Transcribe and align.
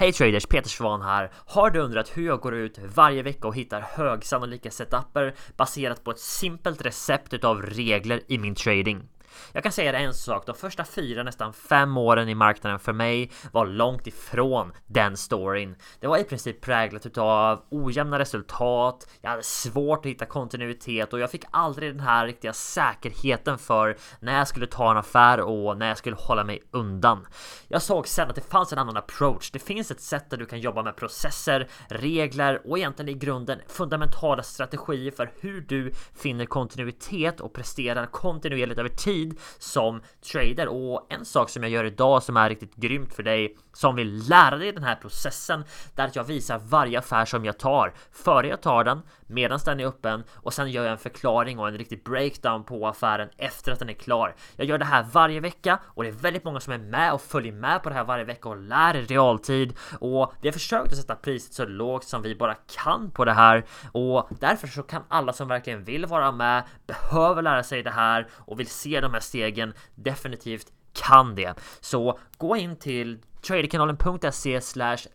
Hej 0.00 0.12
traders! 0.12 0.46
Peter 0.46 0.68
Svan 0.68 1.02
här. 1.02 1.30
Har 1.46 1.70
du 1.70 1.80
undrat 1.80 2.16
hur 2.16 2.26
jag 2.26 2.40
går 2.40 2.54
ut 2.54 2.78
varje 2.94 3.22
vecka 3.22 3.48
och 3.48 3.54
hittar 3.56 3.80
högsannolika 3.80 4.70
setuper 4.70 5.34
baserat 5.56 6.04
på 6.04 6.10
ett 6.10 6.18
simpelt 6.18 6.86
recept 6.86 7.34
utav 7.34 7.62
regler 7.62 8.20
i 8.28 8.38
min 8.38 8.54
trading? 8.54 9.08
Jag 9.52 9.62
kan 9.62 9.72
säga 9.72 9.92
det 9.92 9.98
en 9.98 10.14
sak, 10.14 10.46
de 10.46 10.54
första 10.54 10.84
fyra, 10.84 11.22
nästan 11.22 11.52
fem 11.52 11.96
åren 11.96 12.28
i 12.28 12.34
marknaden 12.34 12.78
för 12.78 12.92
mig 12.92 13.30
var 13.52 13.66
långt 13.66 14.06
ifrån 14.06 14.72
den 14.86 15.16
storyn. 15.16 15.76
Det 16.00 16.06
var 16.06 16.18
i 16.18 16.24
princip 16.24 16.60
präglat 16.60 17.06
utav 17.06 17.62
ojämna 17.70 18.18
resultat, 18.18 19.06
jag 19.20 19.30
hade 19.30 19.42
svårt 19.42 19.98
att 19.98 20.10
hitta 20.10 20.26
kontinuitet 20.26 21.12
och 21.12 21.20
jag 21.20 21.30
fick 21.30 21.44
aldrig 21.50 21.92
den 21.92 22.00
här 22.00 22.26
riktiga 22.26 22.52
säkerheten 22.52 23.58
för 23.58 23.96
när 24.20 24.38
jag 24.38 24.48
skulle 24.48 24.66
ta 24.66 24.90
en 24.90 24.96
affär 24.96 25.40
och 25.40 25.78
när 25.78 25.88
jag 25.88 25.98
skulle 25.98 26.16
hålla 26.16 26.44
mig 26.44 26.62
undan. 26.70 27.26
Jag 27.68 27.82
såg 27.82 28.08
sen 28.08 28.28
att 28.28 28.34
det 28.34 28.50
fanns 28.50 28.72
en 28.72 28.78
annan 28.78 28.96
approach. 28.96 29.50
Det 29.50 29.58
finns 29.58 29.90
ett 29.90 30.00
sätt 30.00 30.30
där 30.30 30.36
du 30.36 30.46
kan 30.46 30.60
jobba 30.60 30.82
med 30.82 30.96
processer, 30.96 31.68
regler 31.88 32.60
och 32.64 32.78
egentligen 32.78 33.08
i 33.08 33.14
grunden 33.14 33.60
fundamentala 33.68 34.42
strategier 34.42 35.10
för 35.10 35.32
hur 35.40 35.60
du 35.60 35.92
finner 36.14 36.46
kontinuitet 36.46 37.40
och 37.40 37.52
presterar 37.52 38.06
kontinuerligt 38.06 38.78
över 38.78 38.88
tid 38.88 39.19
tid 39.20 39.38
som 39.58 40.02
trader. 40.32 40.68
Och 40.68 41.06
en 41.08 41.24
sak 41.24 41.50
som 41.50 41.62
jag 41.62 41.72
gör 41.72 41.84
idag 41.84 42.22
som 42.22 42.36
är 42.36 42.48
riktigt 42.48 42.76
grymt 42.76 43.14
för 43.14 43.22
dig 43.22 43.56
som 43.72 43.96
vill 43.96 44.28
lära 44.28 44.56
dig 44.56 44.72
den 44.72 44.82
här 44.82 44.94
processen 44.94 45.64
där 45.94 46.10
jag 46.14 46.24
visar 46.24 46.58
varje 46.58 46.98
affär 46.98 47.24
som 47.24 47.44
jag 47.44 47.58
tar. 47.58 47.92
Före 48.12 48.48
jag 48.48 48.60
tar 48.60 48.84
den 48.84 49.02
medan 49.26 49.60
den 49.64 49.80
är 49.80 49.86
öppen 49.86 50.24
och 50.34 50.54
sen 50.54 50.70
gör 50.70 50.82
jag 50.82 50.92
en 50.92 50.98
förklaring 50.98 51.58
och 51.58 51.68
en 51.68 51.78
riktig 51.78 52.04
breakdown 52.04 52.64
på 52.64 52.86
affären 52.86 53.28
efter 53.36 53.72
att 53.72 53.78
den 53.78 53.88
är 53.88 53.94
klar. 53.94 54.34
Jag 54.56 54.66
gör 54.66 54.78
det 54.78 54.84
här 54.84 55.06
varje 55.12 55.40
vecka 55.40 55.78
och 55.84 56.02
det 56.02 56.08
är 56.08 56.12
väldigt 56.12 56.44
många 56.44 56.60
som 56.60 56.72
är 56.72 56.78
med 56.78 57.12
och 57.12 57.20
följer 57.20 57.52
med 57.52 57.82
på 57.82 57.88
det 57.88 57.94
här 57.94 58.04
varje 58.04 58.24
vecka 58.24 58.48
och 58.48 58.56
lär 58.56 58.96
i 58.96 59.02
realtid. 59.02 59.74
Och 60.00 60.32
vi 60.40 60.48
har 60.48 60.52
försökt 60.52 60.92
att 60.92 60.98
sätta 60.98 61.14
priset 61.14 61.54
så 61.54 61.66
lågt 61.66 62.04
som 62.04 62.22
vi 62.22 62.34
bara 62.34 62.54
kan 62.54 63.10
på 63.10 63.24
det 63.24 63.32
här. 63.32 63.64
Och 63.92 64.28
därför 64.40 64.66
så 64.66 64.82
kan 64.82 65.02
alla 65.08 65.32
som 65.32 65.48
verkligen 65.48 65.84
vill 65.84 66.06
vara 66.06 66.32
med 66.32 66.62
behöver 66.86 67.42
lära 67.42 67.62
sig 67.62 67.82
det 67.82 67.90
här 67.90 68.26
och 68.32 68.60
vill 68.60 68.66
se 68.66 69.00
de 69.00 69.09
här 69.14 69.20
stegen 69.20 69.74
definitivt 69.94 70.66
kan 70.92 71.34
det. 71.34 71.54
Så 71.80 72.18
gå 72.38 72.56
in 72.56 72.76
till 72.76 73.18
traderkanalen.se 73.42 74.60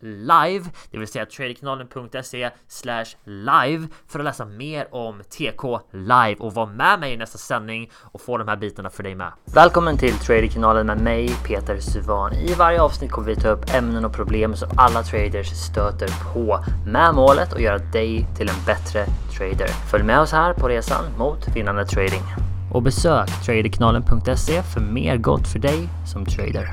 live, 0.00 0.64
det 0.90 0.98
vill 0.98 1.08
säga 1.08 1.26
traderkanalen.se 1.26 2.50
live 3.24 3.88
för 4.06 4.18
att 4.18 4.24
läsa 4.24 4.44
mer 4.44 4.94
om 4.94 5.22
TK 5.22 5.80
live 5.90 6.36
och 6.38 6.54
vara 6.54 6.66
med 6.66 7.00
mig 7.00 7.12
i 7.12 7.16
nästa 7.16 7.38
sändning 7.38 7.90
och 8.02 8.20
få 8.20 8.38
de 8.38 8.48
här 8.48 8.56
bitarna 8.56 8.90
för 8.90 9.02
dig 9.02 9.14
med. 9.14 9.32
Välkommen 9.44 9.98
till 9.98 10.14
Traderkanalen 10.14 10.86
med 10.86 11.00
mig 11.00 11.28
Peter 11.44 11.80
Suvan. 11.80 12.32
I 12.32 12.54
varje 12.54 12.80
avsnitt 12.80 13.10
kommer 13.10 13.26
vi 13.26 13.36
ta 13.36 13.48
upp 13.48 13.74
ämnen 13.74 14.04
och 14.04 14.12
problem 14.12 14.56
som 14.56 14.68
alla 14.76 15.02
traders 15.02 15.46
stöter 15.46 16.08
på 16.34 16.64
med 16.86 17.14
målet 17.14 17.52
att 17.52 17.60
göra 17.60 17.78
dig 17.78 18.26
till 18.36 18.48
en 18.48 18.64
bättre 18.66 19.06
trader. 19.38 19.68
Följ 19.90 20.04
med 20.04 20.20
oss 20.20 20.32
här 20.32 20.54
på 20.54 20.68
resan 20.68 21.04
mot 21.18 21.56
vinnande 21.56 21.86
trading 21.86 22.45
och 22.76 22.82
besök 22.82 23.28
traderkanalen.se 23.44 24.62
för 24.62 24.80
mer 24.80 25.16
gott 25.16 25.48
för 25.48 25.58
dig 25.58 25.88
som 26.12 26.24
trader. 26.24 26.68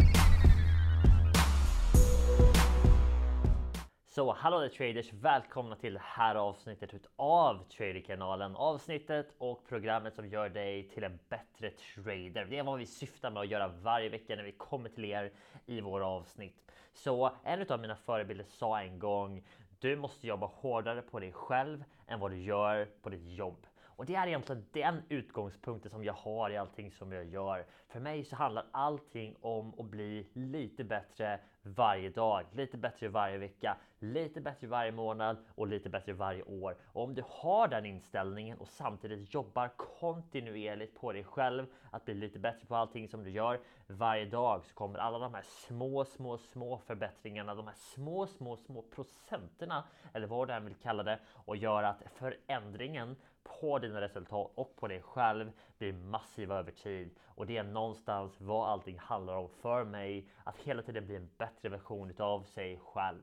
Så 4.15 4.33
hallå 4.33 4.59
där 4.59 4.69
traders! 4.69 5.13
Välkomna 5.13 5.75
till 5.75 5.93
det 5.93 6.01
här 6.03 6.35
avsnittet 6.35 6.91
av 7.15 7.63
Traderkanalen. 7.77 8.55
Avsnittet 8.55 9.27
och 9.37 9.67
programmet 9.69 10.15
som 10.15 10.27
gör 10.27 10.49
dig 10.49 10.89
till 10.89 11.03
en 11.03 11.19
bättre 11.29 11.69
trader. 11.69 12.47
Det 12.49 12.57
är 12.57 12.63
vad 12.63 12.79
vi 12.79 12.85
syftar 12.85 13.31
med 13.31 13.41
att 13.41 13.49
göra 13.49 13.67
varje 13.67 14.09
vecka 14.09 14.35
när 14.35 14.43
vi 14.43 14.51
kommer 14.51 14.89
till 14.89 15.05
er 15.05 15.31
i 15.65 15.81
våra 15.81 16.07
avsnitt. 16.07 16.71
Så 16.93 17.31
en 17.43 17.65
av 17.69 17.79
mina 17.79 17.95
förebilder 17.95 18.45
sa 18.49 18.81
en 18.81 18.99
gång 18.99 19.43
du 19.79 19.95
måste 19.95 20.27
jobba 20.27 20.45
hårdare 20.53 21.01
på 21.01 21.19
dig 21.19 21.31
själv 21.31 21.83
än 22.07 22.19
vad 22.19 22.31
du 22.31 22.37
gör 22.37 22.87
på 23.01 23.09
ditt 23.09 23.27
jobb. 23.27 23.67
Och 23.95 24.05
det 24.05 24.15
är 24.15 24.27
egentligen 24.27 24.65
den 24.71 25.01
utgångspunkten 25.09 25.91
som 25.91 26.03
jag 26.03 26.13
har 26.13 26.49
i 26.49 26.57
allting 26.57 26.91
som 26.91 27.11
jag 27.11 27.25
gör. 27.25 27.65
För 27.87 27.99
mig 27.99 28.23
så 28.23 28.35
handlar 28.35 28.65
allting 28.71 29.35
om 29.41 29.79
att 29.79 29.85
bli 29.85 30.27
lite 30.33 30.83
bättre 30.83 31.39
varje 31.61 32.09
dag, 32.09 32.45
lite 32.51 32.77
bättre 32.77 33.07
varje 33.07 33.37
vecka, 33.37 33.77
lite 33.99 34.41
bättre 34.41 34.67
varje 34.67 34.91
månad 34.91 35.37
och 35.55 35.67
lite 35.67 35.89
bättre 35.89 36.13
varje 36.13 36.43
år. 36.43 36.75
Och 36.85 37.03
om 37.03 37.15
du 37.15 37.23
har 37.27 37.67
den 37.67 37.85
inställningen 37.85 38.57
och 38.57 38.67
samtidigt 38.67 39.33
jobbar 39.33 39.67
kontinuerligt 39.77 40.99
på 40.99 41.11
dig 41.11 41.23
själv 41.23 41.65
att 41.91 42.05
bli 42.05 42.13
lite 42.13 42.39
bättre 42.39 42.65
på 42.65 42.75
allting 42.75 43.09
som 43.09 43.23
du 43.23 43.29
gör 43.29 43.59
varje 43.87 44.25
dag 44.25 44.65
så 44.65 44.73
kommer 44.73 44.99
alla 44.99 45.19
de 45.19 45.33
här 45.33 45.43
små, 45.45 46.05
små, 46.05 46.37
små 46.37 46.77
förbättringarna, 46.77 47.55
de 47.55 47.67
här 47.67 47.75
små, 47.75 48.27
små, 48.27 48.57
små 48.57 48.81
procenterna 48.81 49.83
eller 50.13 50.27
vad 50.27 50.47
du 50.47 50.53
än 50.53 50.65
vill 50.65 50.75
kalla 50.75 51.03
det 51.03 51.19
och 51.45 51.57
göra 51.57 51.89
att 51.89 52.03
förändringen 52.15 53.15
på 53.43 53.79
dina 53.79 54.01
resultat 54.01 54.51
och 54.55 54.75
på 54.75 54.87
dig 54.87 55.01
själv 55.01 55.51
blir 55.77 55.93
massiva 55.93 56.59
över 56.59 56.71
tid. 56.71 57.15
Och 57.25 57.45
det 57.45 57.57
är 57.57 57.63
någonstans 57.63 58.41
vad 58.41 58.69
allting 58.69 58.99
handlar 58.99 59.35
om 59.35 59.49
för 59.49 59.83
mig. 59.83 60.27
Att 60.43 60.57
hela 60.57 60.81
tiden 60.81 61.05
bli 61.05 61.15
en 61.15 61.29
bättre 61.37 61.69
version 61.69 62.13
av 62.17 62.43
sig 62.43 62.77
själv. 62.77 63.21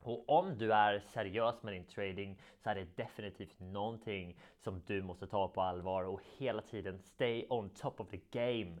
Och 0.00 0.28
om 0.28 0.58
du 0.58 0.72
är 0.72 1.00
seriös 1.00 1.62
med 1.62 1.72
din 1.72 1.84
trading 1.84 2.40
så 2.62 2.70
är 2.70 2.74
det 2.74 2.96
definitivt 2.96 3.60
någonting 3.60 4.40
som 4.56 4.82
du 4.86 5.02
måste 5.02 5.26
ta 5.26 5.48
på 5.48 5.60
allvar 5.60 6.04
och 6.04 6.20
hela 6.38 6.62
tiden 6.62 6.98
stay 6.98 7.46
on 7.48 7.70
top 7.70 8.00
of 8.00 8.08
the 8.08 8.20
game 8.30 8.76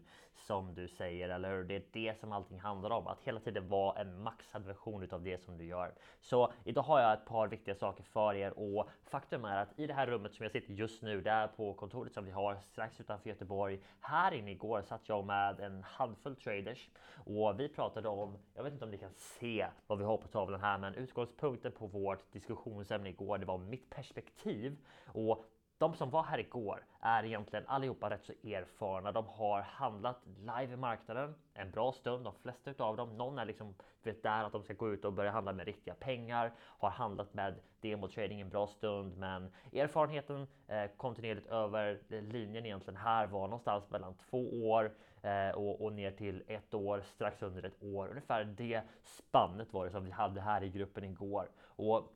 som 0.46 0.74
du 0.74 0.88
säger, 0.88 1.28
eller 1.28 1.56
hur? 1.56 1.64
Det 1.64 1.76
är 1.76 1.82
det 1.92 2.20
som 2.20 2.32
allting 2.32 2.60
handlar 2.60 2.90
om, 2.90 3.06
att 3.06 3.20
hela 3.20 3.40
tiden 3.40 3.68
vara 3.68 4.00
en 4.00 4.22
maxad 4.22 4.64
version 4.64 5.02
utav 5.02 5.22
det 5.22 5.42
som 5.42 5.58
du 5.58 5.64
gör. 5.64 5.94
Så 6.20 6.52
idag 6.64 6.82
har 6.82 7.00
jag 7.00 7.12
ett 7.12 7.26
par 7.26 7.48
viktiga 7.48 7.74
saker 7.74 8.02
för 8.02 8.34
er 8.34 8.58
och 8.58 8.88
faktum 9.04 9.44
är 9.44 9.56
att 9.56 9.78
i 9.78 9.86
det 9.86 9.94
här 9.94 10.06
rummet 10.06 10.34
som 10.34 10.42
jag 10.42 10.52
sitter 10.52 10.72
just 10.72 11.02
nu, 11.02 11.20
där 11.20 11.46
på 11.46 11.74
kontoret 11.74 12.12
som 12.12 12.24
vi 12.24 12.30
har 12.30 12.56
strax 12.60 13.00
utanför 13.00 13.28
Göteborg. 13.28 13.80
Här 14.00 14.32
inne 14.32 14.50
igår 14.50 14.82
satt 14.82 15.08
jag 15.08 15.26
med 15.26 15.60
en 15.60 15.82
handfull 15.82 16.36
traders 16.36 16.90
och 17.24 17.60
vi 17.60 17.68
pratade 17.68 18.08
om, 18.08 18.38
jag 18.54 18.62
vet 18.64 18.72
inte 18.72 18.84
om 18.84 18.90
ni 18.90 18.98
kan 18.98 19.12
se 19.14 19.66
vad 19.86 19.98
vi 19.98 20.04
har 20.04 20.16
på 20.16 20.28
tavlan 20.28 20.60
här, 20.60 20.78
men 20.78 20.94
utgångspunkten 20.94 21.72
på 21.72 21.86
vårt 21.86 22.32
diskussionsämne 22.32 23.08
igår, 23.08 23.38
det 23.38 23.46
var 23.46 23.58
mitt 23.58 23.90
perspektiv 23.90 24.76
och 25.06 25.44
de 25.78 25.94
som 25.94 26.10
var 26.10 26.22
här 26.22 26.38
igår 26.38 26.84
är 27.00 27.24
egentligen 27.24 27.66
allihopa 27.66 28.10
rätt 28.10 28.24
så 28.24 28.32
erfarna. 28.32 29.12
De 29.12 29.26
har 29.26 29.60
handlat 29.60 30.26
live 30.38 30.72
i 30.72 30.76
marknaden 30.76 31.34
en 31.54 31.70
bra 31.70 31.92
stund. 31.92 32.24
De 32.24 32.34
flesta 32.34 32.84
av 32.84 32.96
dem. 32.96 33.16
Någon 33.16 33.38
är 33.38 33.44
liksom 33.44 33.74
vet 34.02 34.22
där 34.22 34.44
att 34.44 34.52
de 34.52 34.62
ska 34.62 34.74
gå 34.74 34.92
ut 34.92 35.04
och 35.04 35.12
börja 35.12 35.30
handla 35.30 35.52
med 35.52 35.66
riktiga 35.66 35.94
pengar. 35.94 36.52
Har 36.58 36.90
handlat 36.90 37.34
med 37.34 37.54
demotrading 37.80 38.40
en 38.40 38.48
bra 38.48 38.66
stund, 38.66 39.18
men 39.18 39.52
erfarenheten 39.72 40.46
eh, 40.66 40.90
kontinuerligt 40.96 41.46
över 41.46 42.00
linjen 42.08 42.66
egentligen 42.66 42.96
här 42.96 43.26
var 43.26 43.48
någonstans 43.48 43.90
mellan 43.90 44.14
två 44.14 44.70
år 44.70 44.92
eh, 45.22 45.50
och, 45.50 45.82
och 45.84 45.92
ner 45.92 46.10
till 46.10 46.42
ett 46.46 46.74
år, 46.74 47.00
strax 47.00 47.42
under 47.42 47.62
ett 47.62 47.82
år. 47.82 48.08
Ungefär 48.08 48.44
det 48.44 48.82
spannet 49.02 49.72
var 49.72 49.84
det 49.84 49.90
som 49.90 50.04
vi 50.04 50.10
hade 50.10 50.40
här 50.40 50.62
i 50.62 50.68
gruppen 50.68 51.04
igår 51.04 51.50
och 51.60 52.12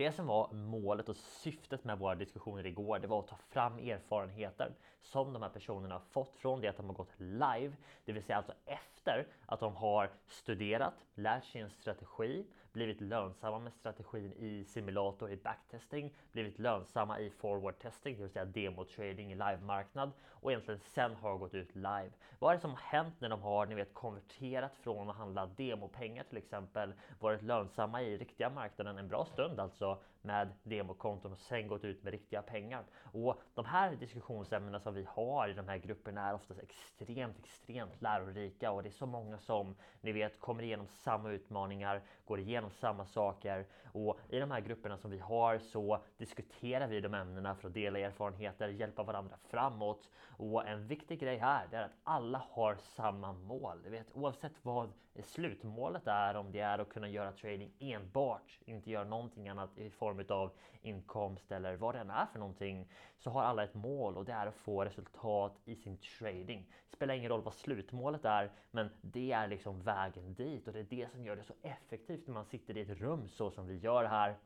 det 0.00 0.12
som 0.12 0.26
var 0.26 0.52
målet 0.52 1.08
och 1.08 1.16
syftet 1.16 1.84
med 1.84 1.98
våra 1.98 2.14
diskussioner 2.14 2.66
igår, 2.66 2.98
det 2.98 3.06
var 3.06 3.18
att 3.18 3.28
ta 3.28 3.36
fram 3.36 3.78
erfarenheter 3.78 4.74
som 5.02 5.32
de 5.32 5.42
här 5.42 5.48
personerna 5.48 6.00
fått 6.00 6.36
från 6.36 6.60
det 6.60 6.68
att 6.68 6.76
de 6.76 6.86
har 6.86 6.94
gått 6.94 7.20
live, 7.20 7.76
det 8.04 8.12
vill 8.12 8.22
säga 8.22 8.36
alltså 8.36 8.52
efter 8.64 8.99
att 9.46 9.60
de 9.60 9.76
har 9.76 10.10
studerat, 10.26 10.94
lärt 11.14 11.44
sig 11.44 11.60
en 11.60 11.70
strategi, 11.70 12.46
blivit 12.72 13.00
lönsamma 13.00 13.58
med 13.58 13.72
strategin 13.72 14.32
i 14.32 14.64
simulator 14.64 15.30
i 15.30 15.36
backtesting, 15.36 16.14
blivit 16.32 16.58
lönsamma 16.58 17.18
i 17.18 17.30
forward 17.30 17.78
testing, 17.78 18.16
det 18.16 18.22
vill 18.22 18.30
säga 18.30 18.44
demotrading 18.44 19.32
i 19.32 19.34
livemarknad 19.34 20.12
och 20.28 20.50
egentligen 20.50 20.80
sen 20.80 21.14
har 21.14 21.38
gått 21.38 21.54
ut 21.54 21.74
live. 21.74 22.10
Vad 22.38 22.50
är 22.50 22.54
det 22.54 22.60
som 22.60 22.70
har 22.70 22.78
hänt 22.78 23.14
när 23.18 23.28
de 23.28 23.42
har 23.42 23.66
ni 23.66 23.74
vet 23.74 23.94
konverterat 23.94 24.76
från 24.76 25.10
att 25.10 25.16
handla 25.16 25.46
demopengar 25.46 26.24
till 26.24 26.38
exempel, 26.38 26.92
varit 27.18 27.42
lönsamma 27.42 28.02
i 28.02 28.16
riktiga 28.18 28.50
marknaden 28.50 28.98
en 28.98 29.08
bra 29.08 29.24
stund 29.24 29.60
alltså 29.60 29.98
med 30.22 30.52
demokonton 30.62 31.32
och 31.32 31.38
sen 31.38 31.68
gått 31.68 31.84
ut 31.84 32.02
med 32.02 32.10
riktiga 32.10 32.42
pengar. 32.42 32.84
Och 33.12 33.40
de 33.54 33.64
här 33.64 33.96
diskussionsämnena 33.96 34.80
som 34.80 34.94
vi 34.94 35.06
har 35.08 35.48
i 35.48 35.52
de 35.52 35.68
här 35.68 35.76
grupperna 35.76 36.28
är 36.28 36.34
oftast 36.34 36.60
extremt, 36.60 37.38
extremt 37.38 38.02
lärorika 38.02 38.72
och 38.72 38.82
det 38.82 38.89
är 38.90 38.94
så 38.94 39.06
många 39.06 39.38
som 39.38 39.74
ni 40.00 40.12
vet 40.12 40.40
kommer 40.40 40.62
igenom 40.62 40.86
samma 40.86 41.30
utmaningar, 41.30 42.02
går 42.24 42.40
igenom 42.40 42.70
samma 42.70 43.06
saker 43.06 43.66
och 43.92 44.18
i 44.28 44.38
de 44.38 44.50
här 44.50 44.60
grupperna 44.60 44.96
som 44.98 45.10
vi 45.10 45.18
har 45.18 45.58
så 45.58 45.98
diskuterar 46.18 46.86
vi 46.86 47.00
de 47.00 47.14
ämnena 47.14 47.54
för 47.54 47.68
att 47.68 47.74
dela 47.74 47.98
erfarenheter, 47.98 48.68
hjälpa 48.68 49.02
varandra 49.02 49.36
framåt 49.50 50.10
och 50.36 50.66
en 50.66 50.86
viktig 50.86 51.20
grej 51.20 51.38
här 51.38 51.68
är 51.72 51.82
att 51.82 51.96
alla 52.04 52.42
har 52.50 52.74
samma 52.74 53.32
mål. 53.32 53.82
Du 53.84 53.90
vet, 53.90 54.06
oavsett 54.12 54.52
vad 54.62 54.92
slutmålet 55.22 56.06
är, 56.06 56.34
om 56.34 56.52
det 56.52 56.60
är 56.60 56.78
att 56.78 56.88
kunna 56.88 57.08
göra 57.08 57.32
trading 57.32 57.72
enbart, 57.78 58.58
inte 58.64 58.90
göra 58.90 59.04
någonting 59.04 59.48
annat 59.48 59.78
i 59.78 59.90
form 59.90 60.24
av 60.28 60.50
inkomst 60.82 61.52
eller 61.52 61.76
vad 61.76 61.94
det 61.94 61.98
än 61.98 62.10
är 62.10 62.26
för 62.26 62.38
någonting, 62.38 62.88
så 63.18 63.30
har 63.30 63.42
alla 63.42 63.64
ett 63.64 63.74
mål 63.74 64.16
och 64.16 64.24
det 64.24 64.32
är 64.32 64.46
att 64.46 64.56
få 64.56 64.84
resultat 64.84 65.60
i 65.64 65.76
sin 65.76 65.96
trading. 65.96 66.66
Det 66.90 66.96
spelar 66.96 67.14
ingen 67.14 67.30
roll 67.30 67.42
vad 67.42 67.54
slutmålet 67.54 68.24
är, 68.24 68.50
men 68.70 68.90
det 69.00 69.32
är 69.32 69.48
liksom 69.48 69.82
vägen 69.82 70.34
dit 70.34 70.66
och 70.66 70.72
det 70.72 70.80
är 70.80 70.86
det 70.90 71.10
som 71.12 71.24
gör 71.24 71.36
det 71.36 71.44
så 71.44 71.54
effektivt 71.62 72.26
när 72.26 72.34
man 72.34 72.44
sitter 72.44 72.76
i 72.76 72.80
ett 72.80 73.00
rum 73.00 73.28
så 73.28 73.50
som 73.50 73.66
vi 73.66 73.76
gör 73.76 74.04
här 74.04 74.36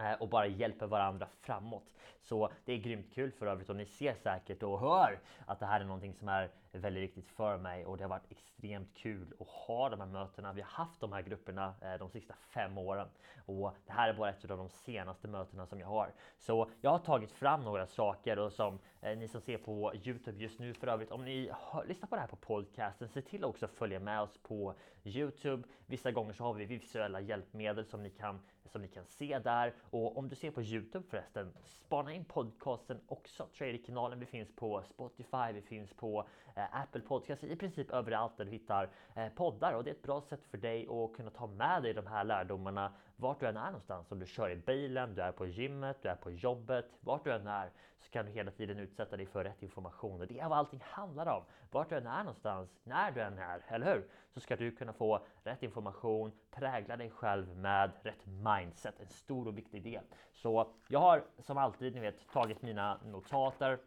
eh, 0.00 0.12
och 0.12 0.28
bara 0.28 0.46
hjälper 0.46 0.86
varandra 0.86 1.28
framåt. 1.40 1.94
Så 2.20 2.50
det 2.64 2.72
är 2.72 2.78
grymt 2.78 3.14
kul 3.14 3.32
för 3.32 3.46
övrigt 3.46 3.70
och 3.70 3.76
ni 3.76 3.86
ser 3.86 4.14
säkert 4.14 4.62
och 4.62 4.80
hör 4.80 5.20
att 5.46 5.60
det 5.60 5.66
här 5.66 5.80
är 5.80 5.84
någonting 5.84 6.14
som 6.14 6.28
är 6.28 6.50
väldigt 6.78 7.02
viktigt 7.02 7.28
för 7.28 7.58
mig 7.58 7.86
och 7.86 7.96
det 7.96 8.04
har 8.04 8.08
varit 8.08 8.30
extremt 8.30 8.94
kul 8.94 9.34
att 9.40 9.48
ha 9.48 9.88
de 9.88 10.00
här 10.00 10.06
mötena. 10.06 10.52
Vi 10.52 10.60
har 10.60 10.68
haft 10.68 11.00
de 11.00 11.12
här 11.12 11.22
grupperna 11.22 11.74
eh, 11.80 11.94
de 11.98 12.10
sista 12.10 12.34
fem 12.34 12.78
åren 12.78 13.08
och 13.46 13.74
det 13.86 13.92
här 13.92 14.08
är 14.08 14.14
bara 14.14 14.30
ett 14.30 14.50
av 14.50 14.58
de 14.58 14.68
senaste 14.68 15.28
mötena 15.28 15.66
som 15.66 15.80
jag 15.80 15.86
har. 15.86 16.12
Så 16.38 16.70
jag 16.80 16.90
har 16.90 16.98
tagit 16.98 17.32
fram 17.32 17.64
några 17.64 17.86
saker 17.86 18.38
och 18.38 18.52
som 18.52 18.78
eh, 19.00 19.18
ni 19.18 19.28
som 19.28 19.40
ser 19.40 19.58
på 19.58 19.92
Youtube 19.94 20.42
just 20.42 20.58
nu 20.58 20.74
för 20.74 20.86
övrigt. 20.86 21.10
Om 21.10 21.24
ni 21.24 21.50
hör, 21.52 21.84
lyssnar 21.84 22.08
på 22.08 22.14
det 22.14 22.20
här 22.20 22.28
på 22.28 22.36
podcasten, 22.36 23.08
se 23.08 23.22
till 23.22 23.44
också 23.44 23.64
att 23.64 23.72
följa 23.72 24.00
med 24.00 24.20
oss 24.20 24.38
på 24.42 24.74
Youtube. 25.04 25.68
Vissa 25.86 26.12
gånger 26.12 26.32
så 26.32 26.44
har 26.44 26.54
vi 26.54 26.64
visuella 26.64 27.20
hjälpmedel 27.20 27.84
som 27.84 28.02
ni 28.02 28.10
kan 28.10 28.40
som 28.74 28.82
ni 28.82 28.88
kan 28.88 29.06
se 29.06 29.38
där. 29.38 29.74
Och 29.90 30.18
om 30.18 30.28
du 30.28 30.36
ser 30.36 30.50
på 30.50 30.62
Youtube 30.62 31.06
förresten, 31.10 31.52
spana 31.64 32.12
in 32.12 32.24
podcasten 32.24 33.00
också. 33.06 33.46
Trader-kanalen, 33.58 34.20
vi 34.20 34.26
finns 34.26 34.56
på 34.56 34.82
Spotify, 34.82 35.52
vi 35.54 35.62
finns 35.62 35.92
på 35.92 36.26
eh, 36.56 36.63
Eh, 36.64 36.80
Apple 36.80 37.00
Podcast, 37.00 37.44
i 37.44 37.56
princip 37.56 37.90
överallt 37.90 38.36
där 38.36 38.44
du 38.44 38.50
hittar 38.50 38.88
eh, 39.14 39.28
poddar. 39.28 39.72
Och 39.72 39.84
det 39.84 39.90
är 39.90 39.94
ett 39.94 40.02
bra 40.02 40.20
sätt 40.20 40.44
för 40.50 40.58
dig 40.58 40.88
att 40.88 41.16
kunna 41.16 41.30
ta 41.30 41.46
med 41.46 41.82
dig 41.82 41.94
de 41.94 42.06
här 42.06 42.24
lärdomarna 42.24 42.92
vart 43.16 43.40
du 43.40 43.46
än 43.46 43.56
är 43.56 43.66
någonstans. 43.66 44.12
Om 44.12 44.18
du 44.18 44.26
kör 44.26 44.50
i 44.50 44.56
bilen, 44.56 45.14
du 45.14 45.22
är 45.22 45.32
på 45.32 45.46
gymmet, 45.46 45.96
du 46.02 46.08
är 46.08 46.16
på 46.16 46.30
jobbet, 46.30 46.86
vart 47.00 47.24
du 47.24 47.32
än 47.32 47.46
är 47.46 47.70
så 48.00 48.10
kan 48.10 48.26
du 48.26 48.32
hela 48.32 48.50
tiden 48.50 48.78
utsätta 48.78 49.16
dig 49.16 49.26
för 49.26 49.44
rätt 49.44 49.62
information. 49.62 50.20
Och 50.20 50.26
det 50.26 50.40
är 50.40 50.48
vad 50.48 50.58
allting 50.58 50.82
handlar 50.84 51.26
om. 51.26 51.44
Vart 51.70 51.88
du 51.88 51.96
än 51.96 52.06
är 52.06 52.18
någonstans, 52.18 52.70
när 52.84 53.12
du 53.12 53.20
än 53.20 53.38
är, 53.38 53.62
eller 53.68 53.94
hur? 53.94 54.08
Så 54.34 54.40
ska 54.40 54.56
du 54.56 54.70
kunna 54.70 54.92
få 54.92 55.26
rätt 55.44 55.62
information, 55.62 56.32
prägla 56.50 56.96
dig 56.96 57.10
själv 57.10 57.56
med 57.56 57.90
rätt 58.02 58.26
mindset. 58.26 59.00
En 59.00 59.08
stor 59.08 59.48
och 59.48 59.58
viktig 59.58 59.82
del. 59.82 60.04
Så 60.32 60.72
jag 60.88 61.00
har 61.00 61.24
som 61.38 61.58
alltid, 61.58 61.94
ni 61.94 62.00
vet, 62.00 62.28
tagit 62.32 62.62
mina 62.62 62.98
notater. 63.04 63.78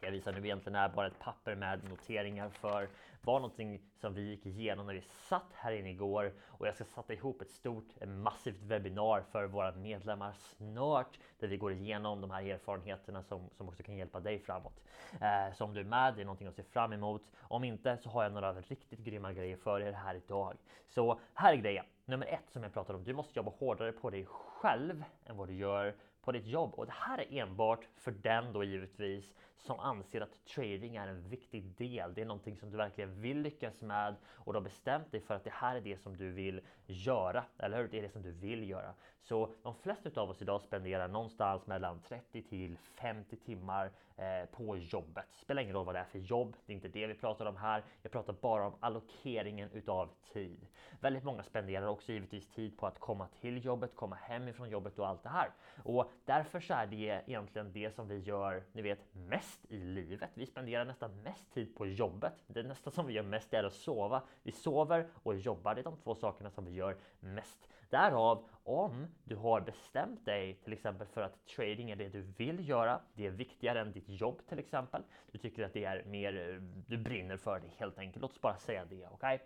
Jag 0.00 0.10
visar 0.10 0.32
nu 0.32 0.38
egentligen 0.38 0.76
är 0.76 0.88
bara 0.88 1.06
ett 1.06 1.18
papper 1.18 1.54
med 1.54 1.88
noteringar 1.90 2.48
för 2.48 2.88
var 3.22 3.40
någonting 3.40 3.80
som 4.00 4.14
vi 4.14 4.30
gick 4.30 4.46
igenom 4.46 4.86
när 4.86 4.94
vi 4.94 5.00
satt 5.00 5.52
här 5.54 5.72
inne 5.72 5.90
igår 5.90 6.32
och 6.46 6.66
jag 6.66 6.74
ska 6.74 6.84
sätta 6.84 7.12
ihop 7.12 7.42
ett 7.42 7.50
stort, 7.50 7.88
eh, 8.00 8.08
massivt 8.08 8.62
webbinar 8.62 9.22
för 9.32 9.46
våra 9.46 9.72
medlemmar 9.72 10.32
snart 10.32 11.18
där 11.38 11.48
vi 11.48 11.56
går 11.56 11.72
igenom 11.72 12.20
de 12.20 12.30
här 12.30 12.42
erfarenheterna 12.42 13.22
som, 13.22 13.50
som 13.56 13.68
också 13.68 13.82
kan 13.82 13.96
hjälpa 13.96 14.20
dig 14.20 14.38
framåt. 14.38 14.80
Eh, 15.20 15.54
så 15.54 15.64
om 15.64 15.74
du 15.74 15.80
är 15.80 15.84
med, 15.84 16.14
det 16.14 16.20
är 16.20 16.24
någonting 16.24 16.48
att 16.48 16.56
se 16.56 16.62
fram 16.62 16.92
emot. 16.92 17.22
Om 17.40 17.64
inte 17.64 17.96
så 17.96 18.10
har 18.10 18.22
jag 18.22 18.32
några 18.32 18.52
riktigt 18.52 19.00
grymma 19.00 19.32
grejer 19.32 19.56
för 19.56 19.80
er 19.80 19.92
här 19.92 20.14
idag. 20.14 20.56
Så 20.88 21.20
här 21.34 21.52
är 21.52 21.56
grejen. 21.56 21.84
Nummer 22.04 22.26
ett 22.26 22.50
som 22.50 22.62
jag 22.62 22.72
pratade 22.72 22.98
om, 22.98 23.04
du 23.04 23.14
måste 23.14 23.38
jobba 23.38 23.50
hårdare 23.50 23.92
på 23.92 24.10
dig 24.10 24.26
själv 24.26 25.04
än 25.24 25.36
vad 25.36 25.48
du 25.48 25.54
gör 25.54 25.94
på 26.22 26.32
ditt 26.32 26.46
jobb. 26.46 26.74
Och 26.74 26.86
det 26.86 26.92
här 26.92 27.18
är 27.18 27.38
enbart 27.38 27.88
för 27.96 28.10
den 28.10 28.52
då 28.52 28.64
givetvis 28.64 29.34
som 29.56 29.80
anser 29.80 30.20
att 30.20 30.44
trading 30.44 30.96
är 30.96 31.08
en 31.08 31.28
viktig 31.28 31.64
del. 31.64 32.14
Det 32.14 32.20
är 32.20 32.26
någonting 32.26 32.56
som 32.56 32.70
du 32.70 32.76
verkligen 32.76 33.20
vill 33.20 33.40
lyckas 33.42 33.82
med 33.82 34.14
och 34.26 34.52
du 34.52 34.56
har 34.56 34.64
bestämt 34.64 35.12
dig 35.12 35.20
för 35.20 35.34
att 35.34 35.44
det 35.44 35.52
här 35.52 35.76
är 35.76 35.80
det 35.80 35.96
som 36.02 36.16
du 36.16 36.30
vill 36.30 36.60
göra. 36.86 37.44
Eller 37.58 37.78
hur? 37.78 37.88
Det 37.88 37.98
är 37.98 38.02
det 38.02 38.10
som 38.10 38.22
du 38.22 38.32
vill 38.32 38.70
göra. 38.70 38.94
Så 39.22 39.52
de 39.62 39.74
flesta 39.74 40.20
av 40.20 40.30
oss 40.30 40.42
idag 40.42 40.60
spenderar 40.60 41.08
någonstans 41.08 41.66
mellan 41.66 42.00
30 42.00 42.42
till 42.42 42.76
50 42.78 43.36
timmar 43.36 43.90
eh, 44.16 44.48
på 44.50 44.76
jobbet. 44.76 45.26
Spelar 45.32 45.62
ingen 45.62 45.74
roll 45.74 45.86
vad 45.86 45.94
det 45.94 45.98
är 45.98 46.04
för 46.04 46.18
jobb. 46.18 46.56
Det 46.66 46.72
är 46.72 46.74
inte 46.74 46.88
det 46.88 47.06
vi 47.06 47.14
pratar 47.14 47.46
om 47.46 47.56
här. 47.56 47.84
Jag 48.02 48.12
pratar 48.12 48.32
bara 48.32 48.66
om 48.66 48.74
allokeringen 48.80 49.70
utav 49.72 50.10
tid. 50.32 50.66
Väldigt 51.00 51.24
många 51.24 51.42
spenderar 51.42 51.86
också 51.86 52.12
givetvis 52.12 52.48
tid 52.48 52.78
på 52.78 52.86
att 52.86 52.98
komma 52.98 53.26
till 53.40 53.64
jobbet, 53.64 53.94
komma 53.94 54.16
hemifrån 54.16 54.70
jobbet 54.70 54.98
och 54.98 55.08
allt 55.08 55.22
det 55.22 55.28
här. 55.28 55.50
Och 55.84 56.10
därför 56.24 56.60
så 56.60 56.74
är 56.74 56.86
det 56.86 57.22
egentligen 57.26 57.72
det 57.72 57.94
som 57.94 58.08
vi 58.08 58.18
gör, 58.18 58.62
ni 58.72 58.82
vet, 58.82 59.14
mest 59.14 59.64
i 59.68 59.78
livet. 59.78 60.30
Vi 60.34 60.46
spenderar 60.46 60.84
nästan 60.84 61.22
mest 61.22 61.52
tid 61.54 61.76
på 61.76 61.86
jobbet. 61.86 62.32
Det 62.46 62.62
nästa 62.62 62.90
som 62.90 63.06
vi 63.06 63.12
gör 63.12 63.22
mest 63.22 63.54
är 63.54 63.64
att 63.64 63.72
sova. 63.72 64.22
Vi 64.42 64.52
sover 64.52 65.08
och 65.22 65.36
jobbar. 65.36 65.74
Det 65.74 65.80
är 65.80 65.84
de 65.84 65.96
två 65.96 66.14
sakerna 66.14 66.50
som 66.50 66.64
vi 66.64 66.72
gör 66.72 66.96
mest. 67.20 67.68
Därav, 67.90 68.48
om 68.64 69.06
du 69.24 69.36
har 69.36 69.60
bestämt 69.60 70.24
dig 70.24 70.54
till 70.54 70.72
exempel 70.72 71.06
för 71.06 71.22
att 71.22 71.46
trading 71.46 71.90
är 71.90 71.96
det 71.96 72.08
du 72.08 72.20
vill 72.20 72.68
göra, 72.68 73.00
det 73.14 73.26
är 73.26 73.30
viktigare 73.30 73.80
än 73.80 73.92
ditt 73.92 74.08
jobb 74.08 74.40
till 74.48 74.58
exempel. 74.58 75.02
Du 75.32 75.38
tycker 75.38 75.64
att 75.64 75.72
det 75.72 75.84
är 75.84 76.04
mer, 76.04 76.60
du 76.86 76.98
brinner 76.98 77.36
för 77.36 77.60
det 77.60 77.68
helt 77.76 77.98
enkelt. 77.98 78.22
Låt 78.22 78.30
oss 78.30 78.40
bara 78.40 78.56
säga 78.56 78.84
det, 78.84 79.06
okej? 79.06 79.34
Okay? 79.34 79.38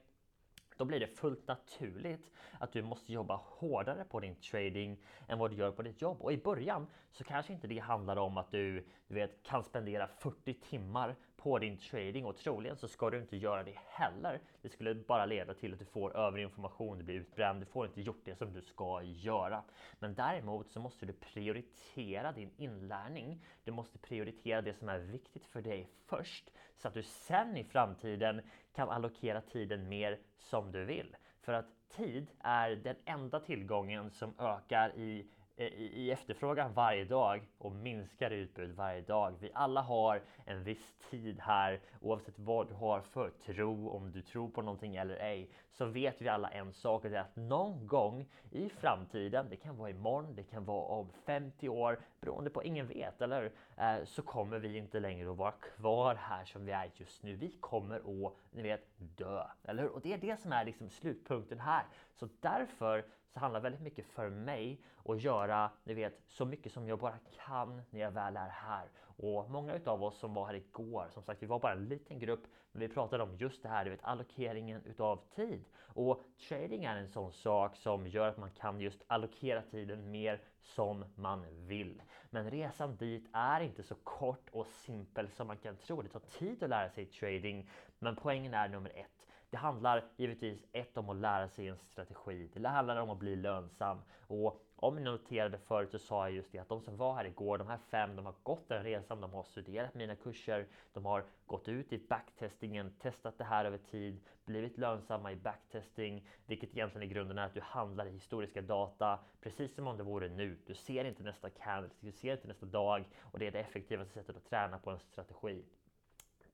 Då 0.76 0.84
blir 0.84 1.00
det 1.00 1.06
fullt 1.06 1.48
naturligt 1.48 2.30
att 2.58 2.72
du 2.72 2.82
måste 2.82 3.12
jobba 3.12 3.36
hårdare 3.44 4.04
på 4.04 4.20
din 4.20 4.34
trading 4.34 4.98
än 5.28 5.38
vad 5.38 5.50
du 5.50 5.56
gör 5.56 5.70
på 5.70 5.82
ditt 5.82 6.02
jobb. 6.02 6.22
Och 6.22 6.32
i 6.32 6.36
början 6.38 6.86
så 7.12 7.24
kanske 7.24 7.52
inte 7.52 7.66
det 7.66 7.78
handlar 7.78 8.16
om 8.16 8.36
att 8.38 8.50
du, 8.50 8.86
du 9.08 9.14
vet, 9.14 9.42
kan 9.42 9.64
spendera 9.64 10.06
40 10.06 10.54
timmar 10.54 11.16
på 11.44 11.58
din 11.58 11.76
trading 11.76 12.24
och 12.24 12.36
troligen 12.36 12.76
så 12.76 12.88
ska 12.88 13.10
du 13.10 13.18
inte 13.18 13.36
göra 13.36 13.62
det 13.62 13.78
heller. 13.86 14.40
Det 14.62 14.68
skulle 14.68 14.94
bara 14.94 15.26
leda 15.26 15.54
till 15.54 15.72
att 15.72 15.78
du 15.78 15.84
får 15.84 16.16
överinformation, 16.16 16.98
du 16.98 17.04
blir 17.04 17.14
utbränd, 17.14 17.60
du 17.60 17.66
får 17.66 17.86
inte 17.86 18.00
gjort 18.00 18.20
det 18.24 18.36
som 18.36 18.52
du 18.52 18.62
ska 18.62 19.02
göra. 19.02 19.62
Men 19.98 20.14
däremot 20.14 20.70
så 20.70 20.80
måste 20.80 21.06
du 21.06 21.12
prioritera 21.12 22.32
din 22.32 22.50
inlärning. 22.56 23.44
Du 23.64 23.72
måste 23.72 23.98
prioritera 23.98 24.62
det 24.62 24.74
som 24.74 24.88
är 24.88 24.98
viktigt 24.98 25.46
för 25.46 25.62
dig 25.62 25.88
först 26.06 26.50
så 26.76 26.88
att 26.88 26.94
du 26.94 27.02
sen 27.02 27.56
i 27.56 27.64
framtiden 27.64 28.42
kan 28.74 28.88
allokera 28.88 29.40
tiden 29.40 29.88
mer 29.88 30.18
som 30.38 30.72
du 30.72 30.84
vill. 30.84 31.16
För 31.40 31.52
att 31.52 31.88
tid 31.88 32.30
är 32.40 32.70
den 32.70 32.96
enda 33.04 33.40
tillgången 33.40 34.10
som 34.10 34.34
ökar 34.38 34.96
i 34.96 35.26
Eh, 35.56 35.66
i 35.72 36.10
efterfrågan 36.10 36.72
varje 36.72 37.04
dag 37.04 37.48
och 37.58 37.72
minskar 37.72 38.32
i 38.32 38.36
utbud 38.36 38.76
varje 38.76 39.00
dag. 39.00 39.34
Vi 39.40 39.50
alla 39.54 39.80
har 39.80 40.22
en 40.44 40.64
viss 40.64 40.94
tid 41.10 41.40
här 41.40 41.80
oavsett 42.00 42.38
vad 42.38 42.68
du 42.68 42.74
har 42.74 43.00
för 43.00 43.30
tro, 43.30 43.88
om 43.88 44.12
du 44.12 44.22
tror 44.22 44.48
på 44.48 44.62
någonting 44.62 44.96
eller 44.96 45.16
ej, 45.16 45.50
så 45.70 45.84
vet 45.84 46.22
vi 46.22 46.28
alla 46.28 46.50
en 46.50 46.72
sak 46.72 47.04
och 47.04 47.10
det 47.10 47.16
är 47.16 47.20
att 47.20 47.36
någon 47.36 47.86
gång 47.86 48.26
i 48.50 48.68
framtiden, 48.68 49.46
det 49.50 49.56
kan 49.56 49.76
vara 49.76 49.90
imorgon, 49.90 50.34
det 50.34 50.42
kan 50.42 50.64
vara 50.64 50.86
om 50.86 51.08
50 51.26 51.68
år, 51.68 51.98
beroende 52.24 52.50
på, 52.50 52.62
ingen 52.62 52.86
vet, 52.86 53.20
eller 53.20 53.52
eh, 53.76 54.04
så 54.04 54.22
kommer 54.22 54.58
vi 54.58 54.76
inte 54.76 55.00
längre 55.00 55.30
att 55.30 55.36
vara 55.36 55.52
kvar 55.52 56.14
här 56.14 56.44
som 56.44 56.64
vi 56.64 56.72
är 56.72 56.90
just 56.94 57.22
nu. 57.22 57.34
Vi 57.36 57.50
kommer 57.60 58.26
att, 58.26 58.32
ni 58.50 58.62
vet, 58.62 58.86
dö, 58.96 59.44
eller 59.64 59.82
hur? 59.82 59.90
Och 59.90 60.00
det 60.00 60.12
är 60.12 60.18
det 60.18 60.40
som 60.40 60.52
är 60.52 60.64
liksom 60.64 60.90
slutpunkten 60.90 61.60
här. 61.60 61.84
Så 62.14 62.28
därför 62.40 63.04
så 63.32 63.40
handlar 63.40 63.60
väldigt 63.60 63.80
mycket 63.80 64.06
för 64.06 64.28
mig 64.30 64.80
att 65.04 65.22
göra, 65.22 65.70
ni 65.84 65.94
vet, 65.94 66.20
så 66.28 66.44
mycket 66.44 66.72
som 66.72 66.88
jag 66.88 66.98
bara 66.98 67.18
kan 67.46 67.82
när 67.90 68.00
jag 68.00 68.10
väl 68.10 68.36
är 68.36 68.48
här. 68.48 68.88
Och 69.16 69.50
många 69.50 69.74
utav 69.74 70.04
oss 70.04 70.18
som 70.18 70.34
var 70.34 70.46
här 70.46 70.54
igår, 70.54 71.08
som 71.10 71.22
sagt, 71.22 71.42
vi 71.42 71.46
var 71.46 71.58
bara 71.58 71.72
en 71.72 71.88
liten 71.88 72.18
grupp, 72.18 72.46
men 72.72 72.80
vi 72.80 72.88
pratade 72.88 73.22
om 73.22 73.36
just 73.36 73.62
det 73.62 73.68
här, 73.68 73.84
du 73.84 73.90
vet, 73.90 74.04
allokeringen 74.04 74.82
utav 74.84 75.20
tid. 75.34 75.64
Och 75.94 76.22
trading 76.48 76.84
är 76.84 76.96
en 76.96 77.08
sån 77.08 77.32
sak 77.32 77.76
som 77.76 78.06
gör 78.06 78.28
att 78.28 78.36
man 78.36 78.50
kan 78.50 78.80
just 78.80 79.02
allokera 79.06 79.62
tiden 79.62 80.10
mer 80.10 80.40
som 80.62 81.04
man 81.14 81.66
vill. 81.66 82.02
Men 82.30 82.50
resan 82.50 82.96
dit 82.96 83.28
är 83.32 83.60
inte 83.60 83.82
så 83.82 83.94
kort 83.94 84.48
och 84.52 84.66
simpel 84.66 85.28
som 85.30 85.46
man 85.46 85.56
kan 85.56 85.76
tro. 85.76 86.02
Det 86.02 86.08
tar 86.08 86.20
tid 86.20 86.62
att 86.62 86.70
lära 86.70 86.90
sig 86.90 87.06
trading, 87.06 87.70
men 87.98 88.16
poängen 88.16 88.54
är 88.54 88.68
nummer 88.68 88.90
ett. 88.94 89.13
Det 89.54 89.58
handlar 89.58 90.04
givetvis 90.16 90.66
ett 90.72 90.96
om 90.96 91.08
att 91.08 91.16
lära 91.16 91.48
sig 91.48 91.68
en 91.68 91.76
strategi. 91.78 92.50
Det 92.54 92.68
handlar 92.68 92.96
om 92.96 93.10
att 93.10 93.18
bli 93.18 93.36
lönsam. 93.36 93.98
Och 94.26 94.62
om 94.76 94.96
ni 94.96 95.02
noterade 95.02 95.58
förut 95.58 95.90
så 95.90 95.98
sa 95.98 96.28
jag 96.28 96.36
just 96.36 96.52
det 96.52 96.58
att 96.58 96.68
de 96.68 96.80
som 96.80 96.96
var 96.96 97.14
här 97.14 97.24
igår, 97.24 97.58
de 97.58 97.66
här 97.68 97.78
fem, 97.90 98.16
de 98.16 98.26
har 98.26 98.34
gått 98.42 98.68
den 98.68 98.84
resan, 98.84 99.20
de 99.20 99.32
har 99.32 99.42
studerat 99.42 99.94
mina 99.94 100.16
kurser, 100.16 100.66
de 100.92 101.04
har 101.04 101.24
gått 101.46 101.68
ut 101.68 101.92
i 101.92 101.98
backtestingen, 101.98 102.94
testat 103.00 103.38
det 103.38 103.44
här 103.44 103.64
över 103.64 103.78
tid, 103.78 104.20
blivit 104.44 104.78
lönsamma 104.78 105.32
i 105.32 105.36
backtesting, 105.36 106.28
vilket 106.46 106.70
egentligen 106.70 107.10
i 107.10 107.12
grunden 107.12 107.38
är 107.38 107.46
att 107.46 107.54
du 107.54 107.60
handlar 107.60 108.06
i 108.06 108.10
historiska 108.10 108.62
data 108.62 109.18
precis 109.40 109.74
som 109.74 109.86
om 109.86 109.96
det 109.96 110.02
vore 110.02 110.28
nu. 110.28 110.58
Du 110.66 110.74
ser 110.74 111.04
inte 111.04 111.22
nästa 111.22 111.50
candle, 111.50 111.90
du 112.00 112.12
ser 112.12 112.32
inte 112.32 112.48
nästa 112.48 112.66
dag 112.66 113.04
och 113.20 113.38
det 113.38 113.46
är 113.46 113.50
det 113.50 113.60
effektivaste 113.60 114.14
sättet 114.14 114.36
att 114.36 114.50
träna 114.50 114.78
på 114.78 114.90
en 114.90 114.98
strategi. 114.98 115.64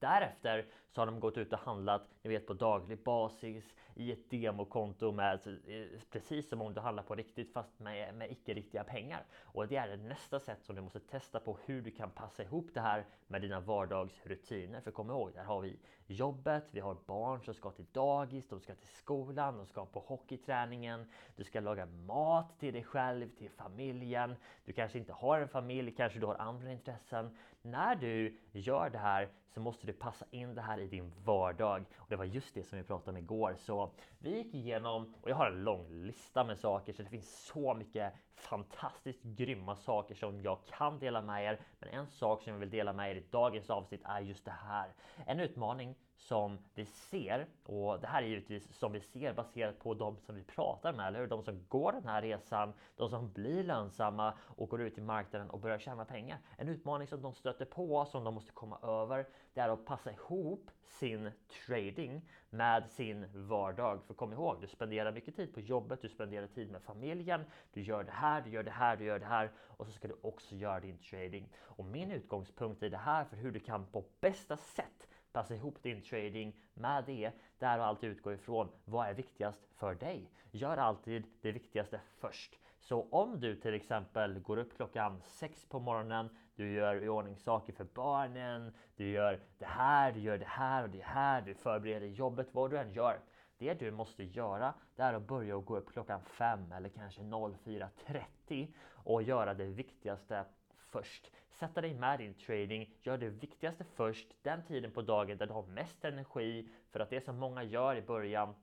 Därefter 0.00 0.66
så 0.90 1.00
har 1.00 1.06
de 1.06 1.20
gått 1.20 1.38
ut 1.38 1.52
och 1.52 1.58
handlat, 1.58 2.02
ni 2.22 2.30
vet 2.30 2.46
på 2.46 2.54
daglig 2.54 3.02
basis 3.02 3.74
i 3.94 4.12
ett 4.12 4.30
demokonto 4.30 5.12
med 5.12 5.30
alltså, 5.30 5.50
eh, 5.50 5.86
precis 6.10 6.48
som 6.48 6.62
om 6.62 6.74
du 6.74 6.80
handlar 6.80 7.02
på 7.02 7.14
riktigt 7.14 7.52
fast 7.52 7.78
med, 7.78 8.14
med 8.14 8.30
icke 8.30 8.54
riktiga 8.54 8.84
pengar. 8.84 9.24
Och 9.42 9.68
det 9.68 9.76
är 9.76 9.96
nästa 9.96 10.40
sätt 10.40 10.64
som 10.64 10.76
du 10.76 10.82
måste 10.82 11.00
testa 11.00 11.40
på 11.40 11.58
hur 11.64 11.82
du 11.82 11.90
kan 11.90 12.10
passa 12.10 12.42
ihop 12.42 12.70
det 12.74 12.80
här 12.80 13.04
med 13.26 13.42
dina 13.42 13.60
vardagsrutiner. 13.60 14.80
För 14.80 14.90
kom 14.90 15.10
ihåg, 15.10 15.32
där 15.34 15.44
har 15.44 15.60
vi 15.60 15.78
jobbet, 16.06 16.64
vi 16.70 16.80
har 16.80 16.96
barn 17.06 17.42
som 17.44 17.54
ska 17.54 17.70
till 17.70 17.86
dagis, 17.92 18.48
de 18.48 18.60
ska 18.60 18.74
till 18.74 18.88
skolan, 18.88 19.56
de 19.56 19.66
ska 19.66 19.86
på 19.86 20.00
hockeyträningen, 20.00 21.10
du 21.36 21.44
ska 21.44 21.60
laga 21.60 21.86
mat 21.86 22.58
till 22.58 22.72
dig 22.72 22.84
själv, 22.84 23.28
till 23.28 23.50
familjen. 23.50 24.34
Du 24.64 24.72
kanske 24.72 24.98
inte 24.98 25.12
har 25.12 25.40
en 25.40 25.48
familj, 25.48 25.94
kanske 25.96 26.18
du 26.18 26.26
har 26.26 26.34
andra 26.34 26.72
intressen. 26.72 27.36
När 27.62 27.96
du 27.96 28.38
gör 28.52 28.90
det 28.90 28.98
här 28.98 29.28
så 29.54 29.60
måste 29.60 29.86
du 29.86 29.92
passa 29.92 30.24
in 30.30 30.54
det 30.54 30.60
här 30.60 30.78
i 30.78 30.86
din 30.86 31.12
vardag. 31.24 31.84
Och 31.96 32.06
det 32.08 32.16
var 32.16 32.24
just 32.24 32.54
det 32.54 32.62
som 32.62 32.78
vi 32.78 32.84
pratade 32.84 33.10
om 33.10 33.16
igår. 33.16 33.56
Så 33.58 33.90
vi 34.18 34.36
gick 34.36 34.54
igenom, 34.54 35.14
och 35.20 35.30
jag 35.30 35.36
har 35.36 35.46
en 35.46 35.64
lång 35.64 35.88
lista 35.90 36.44
med 36.44 36.58
saker, 36.58 36.92
så 36.92 37.02
det 37.02 37.08
finns 37.08 37.46
så 37.46 37.74
mycket 37.74 38.12
fantastiskt 38.34 39.22
grymma 39.22 39.76
saker 39.76 40.14
som 40.14 40.40
jag 40.42 40.58
kan 40.66 40.98
dela 40.98 41.22
med 41.22 41.44
er. 41.44 41.60
Men 41.78 41.88
en 41.88 42.06
sak 42.06 42.42
som 42.42 42.52
jag 42.52 42.60
vill 42.60 42.70
dela 42.70 42.92
med 42.92 43.10
er 43.10 43.14
i 43.14 43.24
dagens 43.30 43.70
avsnitt 43.70 44.02
är 44.04 44.20
just 44.20 44.44
det 44.44 44.50
här. 44.50 44.94
En 45.26 45.40
utmaning 45.40 45.94
som 46.20 46.58
vi 46.74 46.84
ser 46.86 47.46
och 47.64 48.00
det 48.00 48.06
här 48.06 48.22
är 48.22 48.26
givetvis 48.26 48.74
som 48.74 48.92
vi 48.92 49.00
ser 49.00 49.32
baserat 49.32 49.78
på 49.78 49.94
de 49.94 50.16
som 50.18 50.34
vi 50.34 50.42
pratar 50.44 50.92
med, 50.92 51.06
eller 51.06 51.20
hur? 51.20 51.26
De 51.26 51.42
som 51.42 51.64
går 51.68 51.92
den 51.92 52.08
här 52.08 52.22
resan, 52.22 52.72
de 52.96 53.10
som 53.10 53.32
blir 53.32 53.64
lönsamma 53.64 54.34
och 54.40 54.68
går 54.68 54.80
ut 54.80 54.98
i 54.98 55.00
marknaden 55.00 55.50
och 55.50 55.60
börjar 55.60 55.78
tjäna 55.78 56.04
pengar. 56.04 56.38
En 56.56 56.68
utmaning 56.68 57.08
som 57.08 57.22
de 57.22 57.34
stöter 57.34 57.64
på 57.64 58.04
som 58.04 58.24
de 58.24 58.34
måste 58.34 58.52
komma 58.52 58.78
över. 58.82 59.26
Det 59.54 59.60
är 59.60 59.68
att 59.68 59.84
passa 59.84 60.12
ihop 60.12 60.70
sin 60.82 61.30
trading 61.66 62.28
med 62.50 62.90
sin 62.90 63.48
vardag. 63.48 64.02
För 64.06 64.14
kom 64.14 64.32
ihåg, 64.32 64.60
du 64.60 64.66
spenderar 64.66 65.12
mycket 65.12 65.36
tid 65.36 65.54
på 65.54 65.60
jobbet, 65.60 66.02
du 66.02 66.08
spenderar 66.08 66.46
tid 66.46 66.70
med 66.70 66.82
familjen, 66.82 67.44
du 67.72 67.82
gör 67.82 68.04
det 68.04 68.12
här, 68.12 68.42
du 68.42 68.50
gör 68.50 68.62
det 68.62 68.70
här, 68.70 68.96
du 68.96 69.04
gör 69.04 69.18
det 69.18 69.26
här 69.26 69.50
och 69.58 69.86
så 69.86 69.92
ska 69.92 70.08
du 70.08 70.16
också 70.22 70.54
göra 70.54 70.80
din 70.80 70.98
trading. 70.98 71.48
Och 71.58 71.84
min 71.84 72.12
utgångspunkt 72.12 72.82
i 72.82 72.88
det 72.88 72.96
här 72.96 73.24
för 73.24 73.36
hur 73.36 73.50
du 73.50 73.60
kan 73.60 73.86
på 73.86 74.04
bästa 74.20 74.56
sätt 74.56 75.08
passa 75.32 75.54
ihop 75.54 75.82
din 75.82 76.02
trading 76.02 76.56
med 76.74 77.04
det. 77.04 77.32
Där 77.58 77.78
och 77.78 77.84
alltid 77.84 78.10
utgår 78.10 78.34
ifrån 78.34 78.68
vad 78.84 79.08
är 79.08 79.14
viktigast 79.14 79.60
för 79.76 79.94
dig. 79.94 80.30
Gör 80.50 80.76
alltid 80.76 81.24
det 81.40 81.52
viktigaste 81.52 82.00
först. 82.18 82.58
Så 82.80 83.08
om 83.10 83.40
du 83.40 83.56
till 83.56 83.74
exempel 83.74 84.38
går 84.38 84.56
upp 84.56 84.76
klockan 84.76 85.22
sex 85.22 85.64
på 85.68 85.80
morgonen, 85.80 86.28
du 86.54 86.72
gör 86.72 87.02
i 87.02 87.08
ordning 87.08 87.36
saker 87.36 87.72
för 87.72 87.84
barnen, 87.84 88.74
du 88.96 89.10
gör 89.10 89.40
det 89.58 89.66
här, 89.66 90.12
du 90.12 90.20
gör 90.20 90.38
det 90.38 90.48
här 90.48 90.82
och 90.82 90.90
det 90.90 91.04
här, 91.04 91.42
du 91.42 91.54
förbereder 91.54 92.06
jobbet, 92.06 92.48
vad 92.52 92.70
du 92.70 92.78
än 92.78 92.92
gör. 92.92 93.20
Det 93.58 93.74
du 93.74 93.90
måste 93.90 94.24
göra 94.24 94.74
det 94.96 95.02
är 95.02 95.14
att 95.14 95.22
börja 95.22 95.56
och 95.56 95.64
gå 95.64 95.76
upp 95.76 95.92
klockan 95.92 96.20
5 96.22 96.72
eller 96.72 96.88
kanske 96.88 97.22
04.30 97.22 98.72
och 98.94 99.22
göra 99.22 99.54
det 99.54 99.64
viktigaste 99.64 100.44
först. 100.76 101.30
Sätta 101.60 101.80
dig 101.80 101.94
med 101.94 102.18
din 102.18 102.34
trading, 102.34 102.90
gör 103.02 103.18
det 103.18 103.28
viktigaste 103.28 103.84
först, 103.84 104.26
den 104.42 104.62
tiden 104.62 104.90
på 104.90 105.02
dagen 105.02 105.38
där 105.38 105.46
du 105.46 105.52
har 105.52 105.62
mest 105.62 106.04
energi. 106.04 106.68
För 106.90 107.00
att 107.00 107.10
det 107.10 107.24
som 107.24 107.38
många 107.38 107.62
gör 107.62 107.96
i 107.96 108.02
början, 108.02 108.54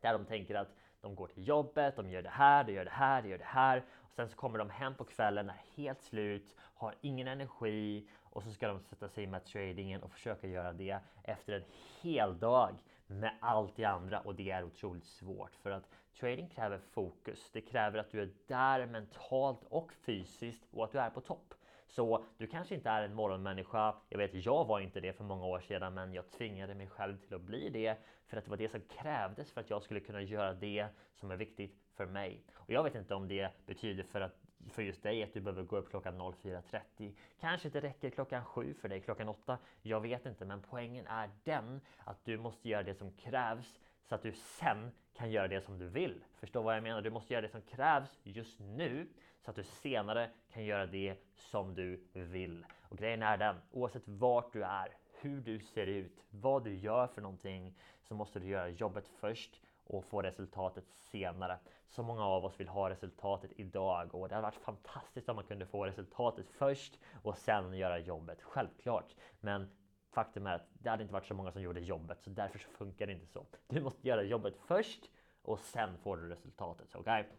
där 0.00 0.12
de 0.12 0.24
tänker 0.24 0.54
att 0.54 0.68
de 1.00 1.14
går 1.14 1.26
till 1.26 1.48
jobbet, 1.48 1.96
de 1.96 2.10
gör 2.10 2.22
det 2.22 2.28
här, 2.28 2.64
de 2.64 2.72
gör 2.72 2.84
det 2.84 2.90
här, 2.90 3.22
de 3.22 3.28
gör 3.28 3.38
det 3.38 3.44
här. 3.44 3.84
Och 3.94 4.12
sen 4.14 4.28
så 4.28 4.36
kommer 4.36 4.58
de 4.58 4.70
hem 4.70 4.94
på 4.94 5.04
kvällen, 5.04 5.50
är 5.50 5.62
helt 5.76 6.02
slut, 6.02 6.54
har 6.58 6.94
ingen 7.00 7.28
energi 7.28 8.08
och 8.22 8.42
så 8.42 8.50
ska 8.50 8.68
de 8.68 8.80
sätta 8.80 9.08
sig 9.08 9.26
med 9.26 9.44
tradingen 9.44 10.02
och 10.02 10.12
försöka 10.12 10.46
göra 10.46 10.72
det 10.72 10.98
efter 11.22 11.52
en 11.52 11.64
hel 12.02 12.38
dag 12.38 12.74
med 13.06 13.38
allt 13.40 13.76
det 13.76 13.84
andra 13.84 14.20
och 14.20 14.34
det 14.34 14.50
är 14.50 14.64
otroligt 14.64 15.06
svårt 15.06 15.54
för 15.56 15.70
att 15.70 15.88
trading 16.20 16.48
kräver 16.48 16.78
fokus. 16.78 17.50
Det 17.52 17.60
kräver 17.60 17.98
att 17.98 18.10
du 18.10 18.22
är 18.22 18.30
där 18.46 18.86
mentalt 18.86 19.64
och 19.68 19.92
fysiskt 19.92 20.66
och 20.70 20.84
att 20.84 20.92
du 20.92 20.98
är 20.98 21.10
på 21.10 21.20
topp. 21.20 21.54
Så 21.86 22.24
du 22.38 22.46
kanske 22.46 22.74
inte 22.74 22.90
är 22.90 23.02
en 23.02 23.14
morgonmänniska. 23.14 23.94
Jag 24.08 24.18
vet, 24.18 24.34
jag 24.34 24.64
var 24.64 24.80
inte 24.80 25.00
det 25.00 25.12
för 25.12 25.24
många 25.24 25.46
år 25.46 25.60
sedan, 25.60 25.94
men 25.94 26.12
jag 26.14 26.30
tvingade 26.30 26.74
mig 26.74 26.86
själv 26.86 27.16
till 27.16 27.34
att 27.34 27.40
bli 27.40 27.70
det 27.70 27.96
för 28.26 28.36
att 28.36 28.44
det 28.44 28.50
var 28.50 28.56
det 28.56 28.68
som 28.68 28.80
krävdes 28.80 29.52
för 29.52 29.60
att 29.60 29.70
jag 29.70 29.82
skulle 29.82 30.00
kunna 30.00 30.22
göra 30.22 30.54
det 30.54 30.88
som 31.14 31.30
är 31.30 31.36
viktigt 31.36 31.74
för 31.94 32.06
mig. 32.06 32.42
Och 32.54 32.70
jag 32.70 32.82
vet 32.82 32.94
inte 32.94 33.14
om 33.14 33.28
det 33.28 33.50
betyder 33.66 34.02
för 34.02 34.20
att 34.20 34.46
för 34.70 34.82
just 34.82 35.02
dig 35.02 35.22
att 35.22 35.32
du 35.32 35.40
behöver 35.40 35.62
gå 35.62 35.76
upp 35.76 35.90
klockan 35.90 36.20
04.30. 36.20 37.12
Kanske 37.40 37.68
inte 37.68 37.80
räcker 37.80 38.10
klockan 38.10 38.44
7 38.44 38.74
för 38.74 38.88
dig, 38.88 39.00
klockan 39.00 39.28
8. 39.28 39.58
Jag 39.82 40.00
vet 40.00 40.26
inte, 40.26 40.44
men 40.44 40.62
poängen 40.62 41.06
är 41.06 41.30
den 41.44 41.80
att 41.98 42.24
du 42.24 42.38
måste 42.38 42.68
göra 42.68 42.82
det 42.82 42.94
som 42.94 43.12
krävs 43.12 43.80
så 44.08 44.14
att 44.14 44.22
du 44.22 44.32
sen 44.32 44.92
kan 45.14 45.30
göra 45.30 45.48
det 45.48 45.60
som 45.60 45.78
du 45.78 45.88
vill. 45.88 46.24
Förstå 46.34 46.62
vad 46.62 46.76
jag 46.76 46.82
menar? 46.82 47.02
Du 47.02 47.10
måste 47.10 47.32
göra 47.32 47.42
det 47.42 47.48
som 47.48 47.62
krävs 47.62 48.20
just 48.22 48.60
nu 48.60 49.08
så 49.46 49.50
att 49.50 49.56
du 49.56 49.64
senare 49.64 50.30
kan 50.52 50.64
göra 50.64 50.86
det 50.86 51.16
som 51.34 51.74
du 51.74 52.00
vill. 52.12 52.66
Och 52.88 52.98
grejen 52.98 53.22
är 53.22 53.36
den, 53.36 53.56
oavsett 53.70 54.08
vart 54.08 54.52
du 54.52 54.64
är, 54.64 54.88
hur 55.20 55.40
du 55.40 55.60
ser 55.60 55.86
ut, 55.86 56.24
vad 56.30 56.64
du 56.64 56.74
gör 56.74 57.06
för 57.06 57.22
någonting 57.22 57.74
så 58.02 58.14
måste 58.14 58.38
du 58.38 58.46
göra 58.46 58.68
jobbet 58.68 59.08
först 59.08 59.60
och 59.84 60.04
få 60.04 60.22
resultatet 60.22 60.84
senare. 60.88 61.58
Så 61.88 62.02
många 62.02 62.24
av 62.24 62.44
oss 62.44 62.60
vill 62.60 62.68
ha 62.68 62.90
resultatet 62.90 63.50
idag 63.56 64.14
och 64.14 64.28
det 64.28 64.34
hade 64.34 64.42
varit 64.42 64.54
fantastiskt 64.54 65.28
om 65.28 65.36
man 65.36 65.44
kunde 65.44 65.66
få 65.66 65.86
resultatet 65.86 66.46
först 66.50 66.98
och 67.22 67.38
sen 67.38 67.74
göra 67.74 67.98
jobbet. 67.98 68.42
Självklart, 68.42 69.14
men 69.40 69.70
faktum 70.10 70.46
är 70.46 70.54
att 70.54 70.68
det 70.72 70.90
hade 70.90 71.02
inte 71.02 71.14
varit 71.14 71.26
så 71.26 71.34
många 71.34 71.52
som 71.52 71.62
gjorde 71.62 71.80
jobbet 71.80 72.22
så 72.22 72.30
därför 72.30 72.58
så 72.58 72.70
funkar 72.70 73.06
det 73.06 73.12
inte 73.12 73.26
så. 73.26 73.46
Du 73.68 73.80
måste 73.80 74.08
göra 74.08 74.22
jobbet 74.22 74.56
först 74.66 75.10
och 75.42 75.58
sen 75.58 75.98
får 75.98 76.16
du 76.16 76.28
resultatet. 76.28 76.94
Okej? 76.94 77.20
Okay? 77.20 77.36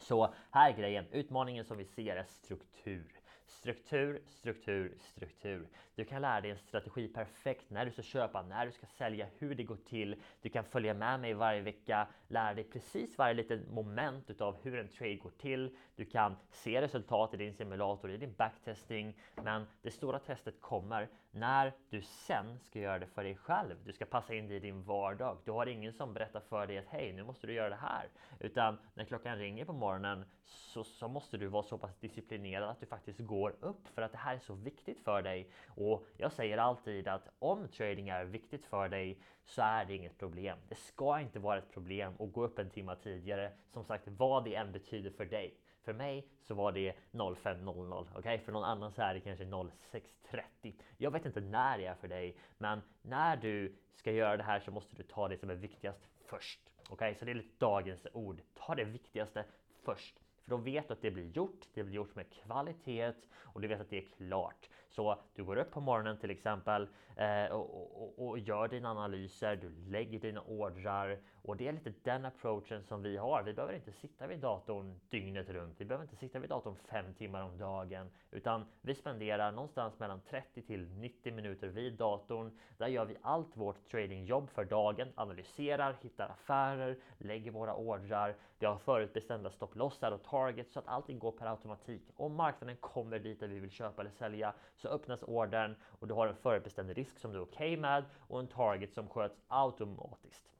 Så 0.00 0.34
här 0.50 0.70
är 0.70 0.76
grejen. 0.76 1.06
Utmaningen 1.12 1.64
som 1.64 1.76
vi 1.76 1.84
ser 1.84 2.16
är 2.16 2.24
struktur. 2.24 3.19
Struktur, 3.50 4.22
struktur, 4.26 4.94
struktur. 4.98 5.68
Du 5.94 6.04
kan 6.04 6.22
lära 6.22 6.40
dig 6.40 6.50
en 6.50 6.58
strategi 6.58 7.08
perfekt 7.08 7.70
när 7.70 7.84
du 7.84 7.90
ska 7.90 8.02
köpa, 8.02 8.42
när 8.42 8.66
du 8.66 8.72
ska 8.72 8.86
sälja, 8.86 9.26
hur 9.38 9.54
det 9.54 9.62
går 9.62 9.76
till. 9.76 10.16
Du 10.42 10.48
kan 10.48 10.64
följa 10.64 10.94
med 10.94 11.20
mig 11.20 11.34
varje 11.34 11.60
vecka, 11.60 12.08
lära 12.28 12.54
dig 12.54 12.64
precis 12.64 13.18
varje 13.18 13.34
litet 13.34 13.68
moment 13.70 14.30
utav 14.30 14.56
hur 14.62 14.78
en 14.78 14.88
trade 14.88 15.16
går 15.16 15.30
till. 15.30 15.76
Du 15.96 16.04
kan 16.04 16.36
se 16.50 16.82
resultat 16.82 17.34
i 17.34 17.36
din 17.36 17.54
simulator, 17.54 18.10
i 18.10 18.16
din 18.16 18.34
backtesting. 18.34 19.16
Men 19.34 19.66
det 19.82 19.90
stora 19.90 20.18
testet 20.18 20.60
kommer 20.60 21.08
när 21.30 21.72
du 21.90 22.02
sen 22.02 22.58
ska 22.58 22.78
göra 22.78 22.98
det 22.98 23.06
för 23.06 23.24
dig 23.24 23.36
själv. 23.36 23.76
Du 23.84 23.92
ska 23.92 24.04
passa 24.04 24.34
in 24.34 24.48
det 24.48 24.54
i 24.54 24.60
din 24.60 24.82
vardag. 24.82 25.38
Du 25.44 25.50
har 25.50 25.66
ingen 25.66 25.92
som 25.92 26.14
berättar 26.14 26.40
för 26.40 26.66
dig 26.66 26.78
att 26.78 26.88
hej, 26.88 27.12
nu 27.12 27.24
måste 27.24 27.46
du 27.46 27.52
göra 27.52 27.68
det 27.68 27.80
här. 27.80 28.08
Utan 28.40 28.78
när 28.94 29.04
klockan 29.04 29.38
ringer 29.38 29.64
på 29.64 29.72
morgonen 29.72 30.24
så, 30.50 30.84
så 30.84 31.08
måste 31.08 31.36
du 31.36 31.46
vara 31.46 31.62
så 31.62 31.78
pass 31.78 31.96
disciplinerad 32.00 32.70
att 32.70 32.80
du 32.80 32.86
faktiskt 32.86 33.20
går 33.20 33.54
upp 33.60 33.88
för 33.88 34.02
att 34.02 34.12
det 34.12 34.18
här 34.18 34.34
är 34.34 34.38
så 34.38 34.54
viktigt 34.54 35.00
för 35.00 35.22
dig. 35.22 35.50
Och 35.68 36.06
jag 36.16 36.32
säger 36.32 36.58
alltid 36.58 37.08
att 37.08 37.28
om 37.38 37.68
trading 37.68 38.08
är 38.08 38.24
viktigt 38.24 38.66
för 38.66 38.88
dig 38.88 39.18
så 39.44 39.62
är 39.62 39.84
det 39.84 39.94
inget 39.94 40.18
problem. 40.18 40.58
Det 40.68 40.74
ska 40.74 41.20
inte 41.20 41.38
vara 41.38 41.58
ett 41.58 41.72
problem 41.72 42.14
att 42.18 42.32
gå 42.32 42.44
upp 42.44 42.58
en 42.58 42.70
timme 42.70 42.96
tidigare. 43.02 43.52
Som 43.72 43.84
sagt, 43.84 44.08
vad 44.08 44.44
det 44.44 44.54
än 44.54 44.72
betyder 44.72 45.10
för 45.10 45.24
dig. 45.24 45.54
För 45.82 45.92
mig 45.92 46.28
så 46.40 46.54
var 46.54 46.72
det 46.72 46.92
05.00. 47.12 48.00
Okej, 48.00 48.18
okay? 48.18 48.38
för 48.38 48.52
någon 48.52 48.64
annan 48.64 48.92
så 48.92 49.02
är 49.02 49.14
det 49.14 49.20
kanske 49.20 49.44
06.30. 49.44 50.74
Jag 50.96 51.10
vet 51.10 51.26
inte 51.26 51.40
när 51.40 51.78
det 51.78 51.86
är 51.86 51.94
för 51.94 52.08
dig, 52.08 52.36
men 52.58 52.82
när 53.02 53.36
du 53.36 53.76
ska 53.94 54.12
göra 54.12 54.36
det 54.36 54.42
här 54.42 54.60
så 54.60 54.70
måste 54.70 54.96
du 54.96 55.02
ta 55.02 55.28
det 55.28 55.38
som 55.38 55.50
är 55.50 55.54
viktigast 55.54 56.08
först. 56.26 56.60
Okej, 56.82 56.92
okay? 56.94 57.14
så 57.14 57.24
det 57.24 57.30
är 57.30 57.34
lite 57.34 57.58
dagens 57.58 58.06
ord. 58.12 58.40
Ta 58.54 58.74
det 58.74 58.84
viktigaste 58.84 59.44
först. 59.84 60.20
För 60.44 60.50
då 60.50 60.56
vet 60.56 60.88
du 60.88 60.92
att 60.94 61.02
det 61.02 61.10
blir 61.10 61.30
gjort, 61.36 61.68
det 61.74 61.84
blir 61.84 61.94
gjort 61.94 62.14
med 62.14 62.30
kvalitet 62.30 63.12
och 63.32 63.60
du 63.60 63.68
vet 63.68 63.80
att 63.80 63.90
det 63.90 63.98
är 63.98 64.08
klart. 64.16 64.68
Så 64.90 65.18
du 65.34 65.44
går 65.44 65.56
upp 65.56 65.70
på 65.70 65.80
morgonen 65.80 66.18
till 66.18 66.30
exempel 66.30 66.88
eh, 67.16 67.52
och, 67.52 68.02
och, 68.02 68.28
och, 68.28 68.38
gör 68.38 68.68
dina 68.68 68.90
analyser, 68.90 69.56
du 69.56 69.90
lägger 69.90 70.18
dina 70.20 70.40
ordrar 70.40 71.18
och 71.42 71.56
det 71.56 71.68
är 71.68 71.72
lite 71.72 71.92
den 72.02 72.24
approachen 72.24 72.82
som 72.84 73.02
vi 73.02 73.16
har. 73.16 73.42
Vi 73.42 73.52
behöver 73.52 73.74
inte 73.74 73.92
sitta 73.92 74.26
vid 74.26 74.38
datorn 74.38 75.00
dygnet 75.08 75.50
runt. 75.50 75.74
Vi 75.80 75.84
behöver 75.84 76.04
inte 76.04 76.16
sitta 76.16 76.38
vid 76.38 76.50
datorn 76.50 76.76
fem 76.76 77.14
timmar 77.14 77.42
om 77.42 77.58
dagen, 77.58 78.10
utan 78.30 78.64
vi 78.80 78.94
spenderar 78.94 79.52
någonstans 79.52 79.98
mellan 79.98 80.20
30 80.20 80.62
till 80.62 80.88
90 80.88 81.34
minuter 81.34 81.68
vid 81.68 81.92
datorn. 81.92 82.58
Där 82.78 82.86
gör 82.86 83.04
vi 83.04 83.16
allt 83.22 83.56
vårt 83.56 83.90
tradingjobb 83.90 84.50
för 84.50 84.64
dagen, 84.64 85.08
analyserar, 85.14 85.96
hittar 86.02 86.28
affärer, 86.28 86.98
lägger 87.18 87.50
våra 87.50 87.74
ordrar. 87.74 88.36
Vi 88.58 88.66
har 88.66 88.76
förutbestämda 88.76 89.50
stopplossar 89.50 90.12
och 90.12 90.22
targets 90.22 90.72
så 90.72 90.78
att 90.78 90.88
allting 90.88 91.18
går 91.18 91.32
per 91.32 91.46
automatik. 91.46 92.02
Om 92.16 92.34
marknaden 92.34 92.76
kommer 92.76 93.18
dit 93.18 93.40
där 93.40 93.48
vi 93.48 93.58
vill 93.58 93.70
köpa 93.70 94.02
eller 94.02 94.10
sälja 94.10 94.54
så 94.80 94.88
öppnas 94.88 95.22
ordern 95.22 95.76
och 95.82 96.08
du 96.08 96.14
har 96.14 96.26
en 96.26 96.36
förutbestämd 96.36 96.90
risk 96.90 97.18
som 97.18 97.32
du 97.32 97.38
är 97.38 97.42
okej 97.42 97.72
okay 97.72 97.80
med 97.80 98.04
och 98.18 98.40
en 98.40 98.48
target 98.48 98.94
som 98.94 99.08
sköts 99.08 99.40
automatiskt. 99.48 100.52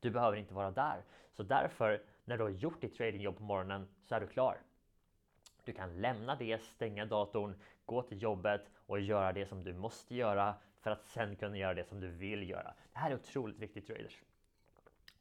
Du 0.00 0.10
behöver 0.10 0.36
inte 0.36 0.54
vara 0.54 0.70
där. 0.70 1.02
Så 1.32 1.42
därför, 1.42 2.02
när 2.24 2.36
du 2.36 2.42
har 2.42 2.50
gjort 2.50 2.80
ditt 2.80 2.96
tradingjobb 2.96 3.36
på 3.36 3.42
morgonen 3.42 3.88
så 4.08 4.14
är 4.14 4.20
du 4.20 4.26
klar. 4.26 4.56
Du 5.64 5.72
kan 5.72 6.00
lämna 6.00 6.36
det, 6.36 6.62
stänga 6.62 7.06
datorn, 7.06 7.54
gå 7.86 8.02
till 8.02 8.22
jobbet 8.22 8.70
och 8.86 9.00
göra 9.00 9.32
det 9.32 9.46
som 9.46 9.64
du 9.64 9.72
måste 9.72 10.14
göra 10.14 10.54
för 10.80 10.90
att 10.90 11.04
sen 11.04 11.36
kunna 11.36 11.56
göra 11.56 11.74
det 11.74 11.84
som 11.84 12.00
du 12.00 12.08
vill 12.08 12.50
göra. 12.50 12.74
Det 12.92 12.98
här 12.98 13.10
är 13.10 13.14
otroligt 13.14 13.58
viktigt 13.58 13.86
traders. 13.86 14.22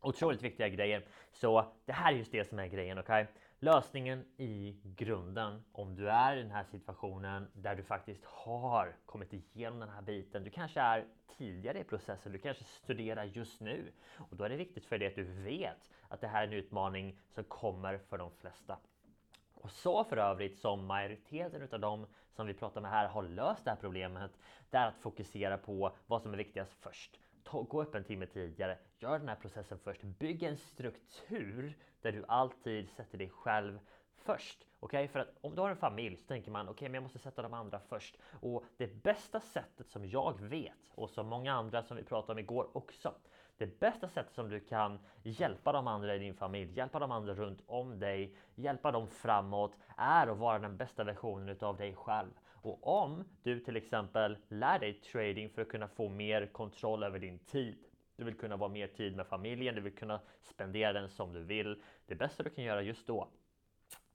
Otroligt 0.02 0.42
viktiga 0.42 0.70
grejer. 0.70 1.06
Så 1.32 1.74
det 1.86 1.94
här 1.94 2.14
är 2.14 2.18
just 2.18 2.32
det 2.32 2.50
som 2.50 2.60
är 2.60 2.68
grejen, 2.68 2.98
okej? 2.98 3.22
Okay? 3.22 3.34
Lösningen 3.64 4.26
i 4.38 4.76
grunden, 4.84 5.64
om 5.72 5.96
du 5.96 6.10
är 6.10 6.38
i 6.38 6.42
den 6.42 6.52
här 6.52 6.64
situationen 6.64 7.48
där 7.54 7.76
du 7.76 7.84
faktiskt 7.84 8.26
har 8.26 8.96
kommit 9.06 9.34
igenom 9.34 9.80
den 9.80 9.90
här 9.90 10.02
biten. 10.02 10.44
Du 10.44 10.50
kanske 10.50 10.80
är 10.80 11.06
tidigare 11.38 11.80
i 11.80 11.84
processen, 11.84 12.32
du 12.32 12.38
kanske 12.38 12.64
studerar 12.64 13.24
just 13.24 13.60
nu 13.60 13.92
och 14.18 14.36
då 14.36 14.44
är 14.44 14.50
det 14.50 14.56
viktigt 14.56 14.86
för 14.86 14.98
dig 14.98 15.08
att 15.08 15.16
du 15.16 15.24
vet 15.24 15.90
att 16.08 16.22
det 16.22 16.28
här 16.28 16.44
är 16.44 16.48
en 16.48 16.54
utmaning 16.54 17.20
som 17.30 17.44
kommer 17.44 17.98
för 17.98 18.18
de 18.18 18.32
flesta. 18.32 18.78
Och 19.54 19.72
så 19.72 20.04
för 20.04 20.18
övrigt 20.18 20.60
som 20.60 20.86
majoriteten 20.86 21.68
av 21.72 21.80
dem 21.80 22.08
som 22.36 22.48
vi 22.48 22.54
pratar 22.54 22.82
med 22.82 22.92
här 22.92 23.08
har 23.08 23.24
löst 23.24 23.66
det 23.66 23.72
här 23.72 23.78
problemet. 23.82 24.32
Det 24.70 24.78
är 24.78 24.88
att 24.88 24.98
fokusera 24.98 25.58
på 25.58 25.96
vad 26.08 26.22
som 26.22 26.34
är 26.34 26.38
viktigast 26.38 26.74
först. 26.80 27.20
Ta, 27.44 27.62
gå 27.62 27.82
upp 27.82 27.96
en 27.96 28.04
timme 28.04 28.26
tidigare, 28.26 28.78
gör 29.00 29.20
den 29.20 29.30
här 29.30 29.36
processen 29.36 29.80
först. 29.84 30.02
Bygg 30.02 30.44
en 30.44 30.58
struktur 30.58 31.78
där 32.02 32.12
du 32.12 32.26
alltid 32.28 32.90
sätter 32.90 33.18
dig 33.18 33.30
själv 33.30 33.80
först. 34.18 34.68
Okej, 34.80 35.04
okay? 35.04 35.08
för 35.08 35.20
att 35.20 35.38
om 35.42 35.56
du 35.56 35.62
har 35.62 35.70
en 35.70 35.76
familj 35.76 36.18
så 36.18 36.28
tänker 36.28 36.52
man 36.52 36.66
okej, 36.66 36.72
okay, 36.74 36.90
men 36.90 36.94
jag 36.94 37.04
måste 37.04 37.20
sätta 37.20 37.42
de 37.42 37.54
andra 37.54 37.80
först. 37.80 38.18
Och 38.42 38.64
det 38.78 39.04
bästa 39.04 39.40
sättet 39.40 39.90
som 39.90 40.06
jag 40.06 40.42
vet 40.42 40.92
och 40.96 41.10
som 41.10 41.28
många 41.28 41.54
andra 41.54 41.84
som 41.84 41.98
vi 41.98 42.04
pratade 42.04 42.32
om 42.32 42.40
igår 42.40 42.70
också. 42.74 43.14
Det 43.58 43.80
bästa 43.80 44.08
sättet 44.08 44.34
som 44.34 44.50
du 44.50 44.60
kan 44.60 45.00
hjälpa 45.24 45.72
de 45.72 45.88
andra 45.88 46.16
i 46.16 46.20
din 46.20 46.34
familj, 46.34 46.74
hjälpa 46.74 47.00
de 47.00 47.12
andra 47.12 47.34
runt 47.34 47.64
om 47.66 48.00
dig, 48.00 48.36
hjälpa 48.56 48.92
dem 48.92 49.08
framåt 49.08 49.78
är 49.98 50.28
att 50.28 50.38
vara 50.38 50.60
den 50.60 50.78
bästa 50.78 51.04
versionen 51.04 51.50
utav 51.50 51.78
dig 51.78 51.96
själv. 51.96 52.32
Och 52.62 53.04
om 53.04 53.24
du 53.44 53.60
till 53.60 53.78
exempel 53.78 54.38
lär 54.48 54.80
dig 54.80 54.94
trading 54.94 55.50
för 55.50 55.62
att 55.62 55.70
kunna 55.70 55.88
få 55.88 56.10
mer 56.10 56.46
kontroll 56.46 57.04
över 57.04 57.20
din 57.20 57.40
tid. 57.40 57.78
Du 58.16 58.24
vill 58.24 58.38
kunna 58.38 58.58
vara 58.58 58.70
mer 58.70 58.88
tid 58.88 59.16
med 59.16 59.28
familjen, 59.28 59.76
du 59.76 59.82
vill 59.82 59.96
kunna 59.96 60.20
spendera 60.42 60.94
den 60.94 61.10
som 61.10 61.34
du 61.34 61.44
vill. 61.44 61.82
Det 62.06 62.16
bästa 62.16 62.44
du 62.44 62.50
kan 62.50 62.64
göra 62.64 62.82
just 62.82 63.08
då 63.08 63.28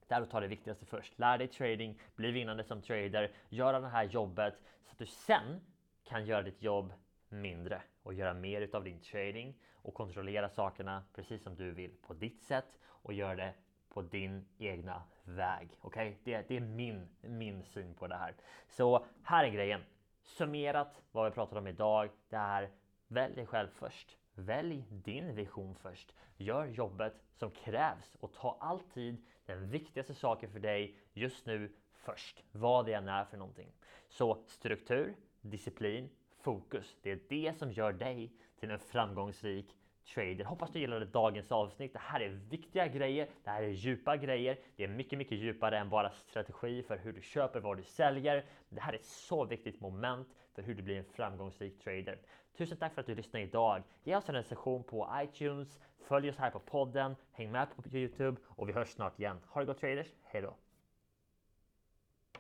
det 0.09 0.15
är 0.15 0.21
att 0.21 0.31
ta 0.31 0.41
det 0.41 0.47
viktigaste 0.47 0.87
först. 0.87 1.19
Lär 1.19 1.39
dig 1.39 1.49
trading, 1.49 2.01
bli 2.17 2.31
vinnande 2.31 2.65
som 2.65 2.83
trader, 2.83 3.33
göra 3.49 3.81
det 3.81 3.89
här 3.89 4.05
jobbet 4.05 4.55
så 4.85 4.91
att 4.91 4.99
du 4.99 5.07
sen 5.07 5.61
kan 6.05 6.27
göra 6.27 6.43
ditt 6.43 6.63
jobb 6.63 6.93
mindre 7.29 7.83
och 8.03 8.15
göra 8.15 8.35
mer 8.35 8.61
utav 8.61 8.85
din 8.85 9.01
trading 9.01 9.55
och 9.73 9.95
kontrollera 9.95 10.49
sakerna 10.49 11.05
precis 11.15 11.43
som 11.43 11.57
du 11.57 11.71
vill 11.71 11.91
på 12.03 12.15
ditt 12.15 12.43
sätt 12.43 12.79
och 12.85 13.13
göra 13.13 13.35
det 13.35 13.55
på 13.89 14.03
din 14.03 14.47
egna 14.59 15.03
väg. 15.29 15.79
Okej, 15.81 16.09
okay? 16.09 16.17
det, 16.25 16.49
det, 16.49 16.57
är 16.57 16.61
min, 16.61 17.09
min 17.21 17.65
syn 17.65 17.95
på 17.95 18.07
det 18.07 18.17
här. 18.17 18.35
Så 18.69 19.05
här 19.23 19.45
är 19.45 19.49
grejen. 19.49 19.81
Summerat 20.23 21.03
vad 21.13 21.25
vi 21.25 21.35
pratar 21.35 21.57
om 21.57 21.67
idag. 21.67 22.11
Det 22.29 22.37
är 22.37 22.71
välj 23.09 23.35
dig 23.35 23.47
själv 23.47 23.69
först. 23.69 24.17
Välj 24.35 24.85
din 24.91 25.35
vision 25.35 25.75
först. 25.75 26.15
Gör 26.37 26.67
jobbet 26.67 27.15
som 27.35 27.51
krävs 27.51 28.17
och 28.21 28.33
ta 28.33 28.57
alltid 28.61 29.27
den 29.47 29.71
viktigaste 29.71 30.15
saken 30.15 30.51
för 30.51 30.61
dig 30.61 30.99
just 31.13 31.47
nu 31.47 31.73
först. 31.93 32.43
Vad 32.53 32.87
det 32.87 32.93
än 32.93 33.09
är 33.09 33.25
för 33.25 33.37
någonting. 33.37 33.73
Så 34.09 34.43
struktur, 34.47 35.15
disciplin, 35.41 36.11
fokus. 36.41 36.97
Det 37.03 37.11
är 37.11 37.21
det 37.29 37.59
som 37.59 37.73
gör 37.73 37.93
dig 37.93 38.33
till 38.61 38.71
en 38.71 38.79
framgångsrik 38.79 39.77
trader. 40.15 40.45
Hoppas 40.45 40.71
du 40.71 40.79
gillade 40.79 41.05
dagens 41.05 41.53
avsnitt. 41.53 41.93
Det 41.93 41.99
här 41.99 42.21
är 42.21 42.29
viktiga 42.29 42.87
grejer. 42.87 43.29
Det 43.45 43.51
här 43.51 43.63
är 43.63 43.69
djupa 43.69 44.17
grejer. 44.17 44.59
Det 44.77 44.85
är 44.85 44.89
mycket, 44.89 45.19
mycket 45.19 45.39
djupare 45.39 45.79
än 45.79 45.91
bara 45.91 46.11
strategi 46.11 46.83
för 46.83 46.97
hur 46.97 47.13
du 47.13 47.21
köper, 47.21 47.61
vad 47.61 47.77
du 47.77 47.83
säljer. 47.83 48.45
Det 48.69 48.81
här 48.81 48.93
är 48.93 48.97
ett 48.97 49.05
så 49.05 49.45
viktigt 49.45 49.81
moment 49.81 50.29
för 50.55 50.63
hur 50.63 50.75
du 50.75 50.83
blir 50.83 50.97
en 50.97 51.05
framgångsrik 51.05 51.79
trader. 51.79 52.19
Tusen 52.59 52.79
tack 52.79 52.95
för 52.95 53.01
att 53.01 53.07
du 53.07 53.15
lyssnade 53.15 53.45
idag. 53.45 53.83
Ge 54.05 54.17
oss 54.17 54.29
en 54.29 54.35
recension 54.35 54.85
på 54.85 55.09
iTunes. 55.23 55.81
Följ 56.09 56.29
oss 56.29 56.37
här 56.37 56.51
på 56.51 56.59
podden. 56.59 57.17
Häng 57.33 57.53
med 57.53 57.69
på 57.77 57.97
Youtube 57.97 58.41
och 58.47 58.69
vi 58.69 58.73
hörs 58.73 58.89
snart 58.89 59.19
igen. 59.19 59.41
Ha 59.49 59.61
det 59.61 59.67
gott 59.67 59.79
traders. 59.79 60.09
Hej 60.23 60.43
då! 60.43 60.66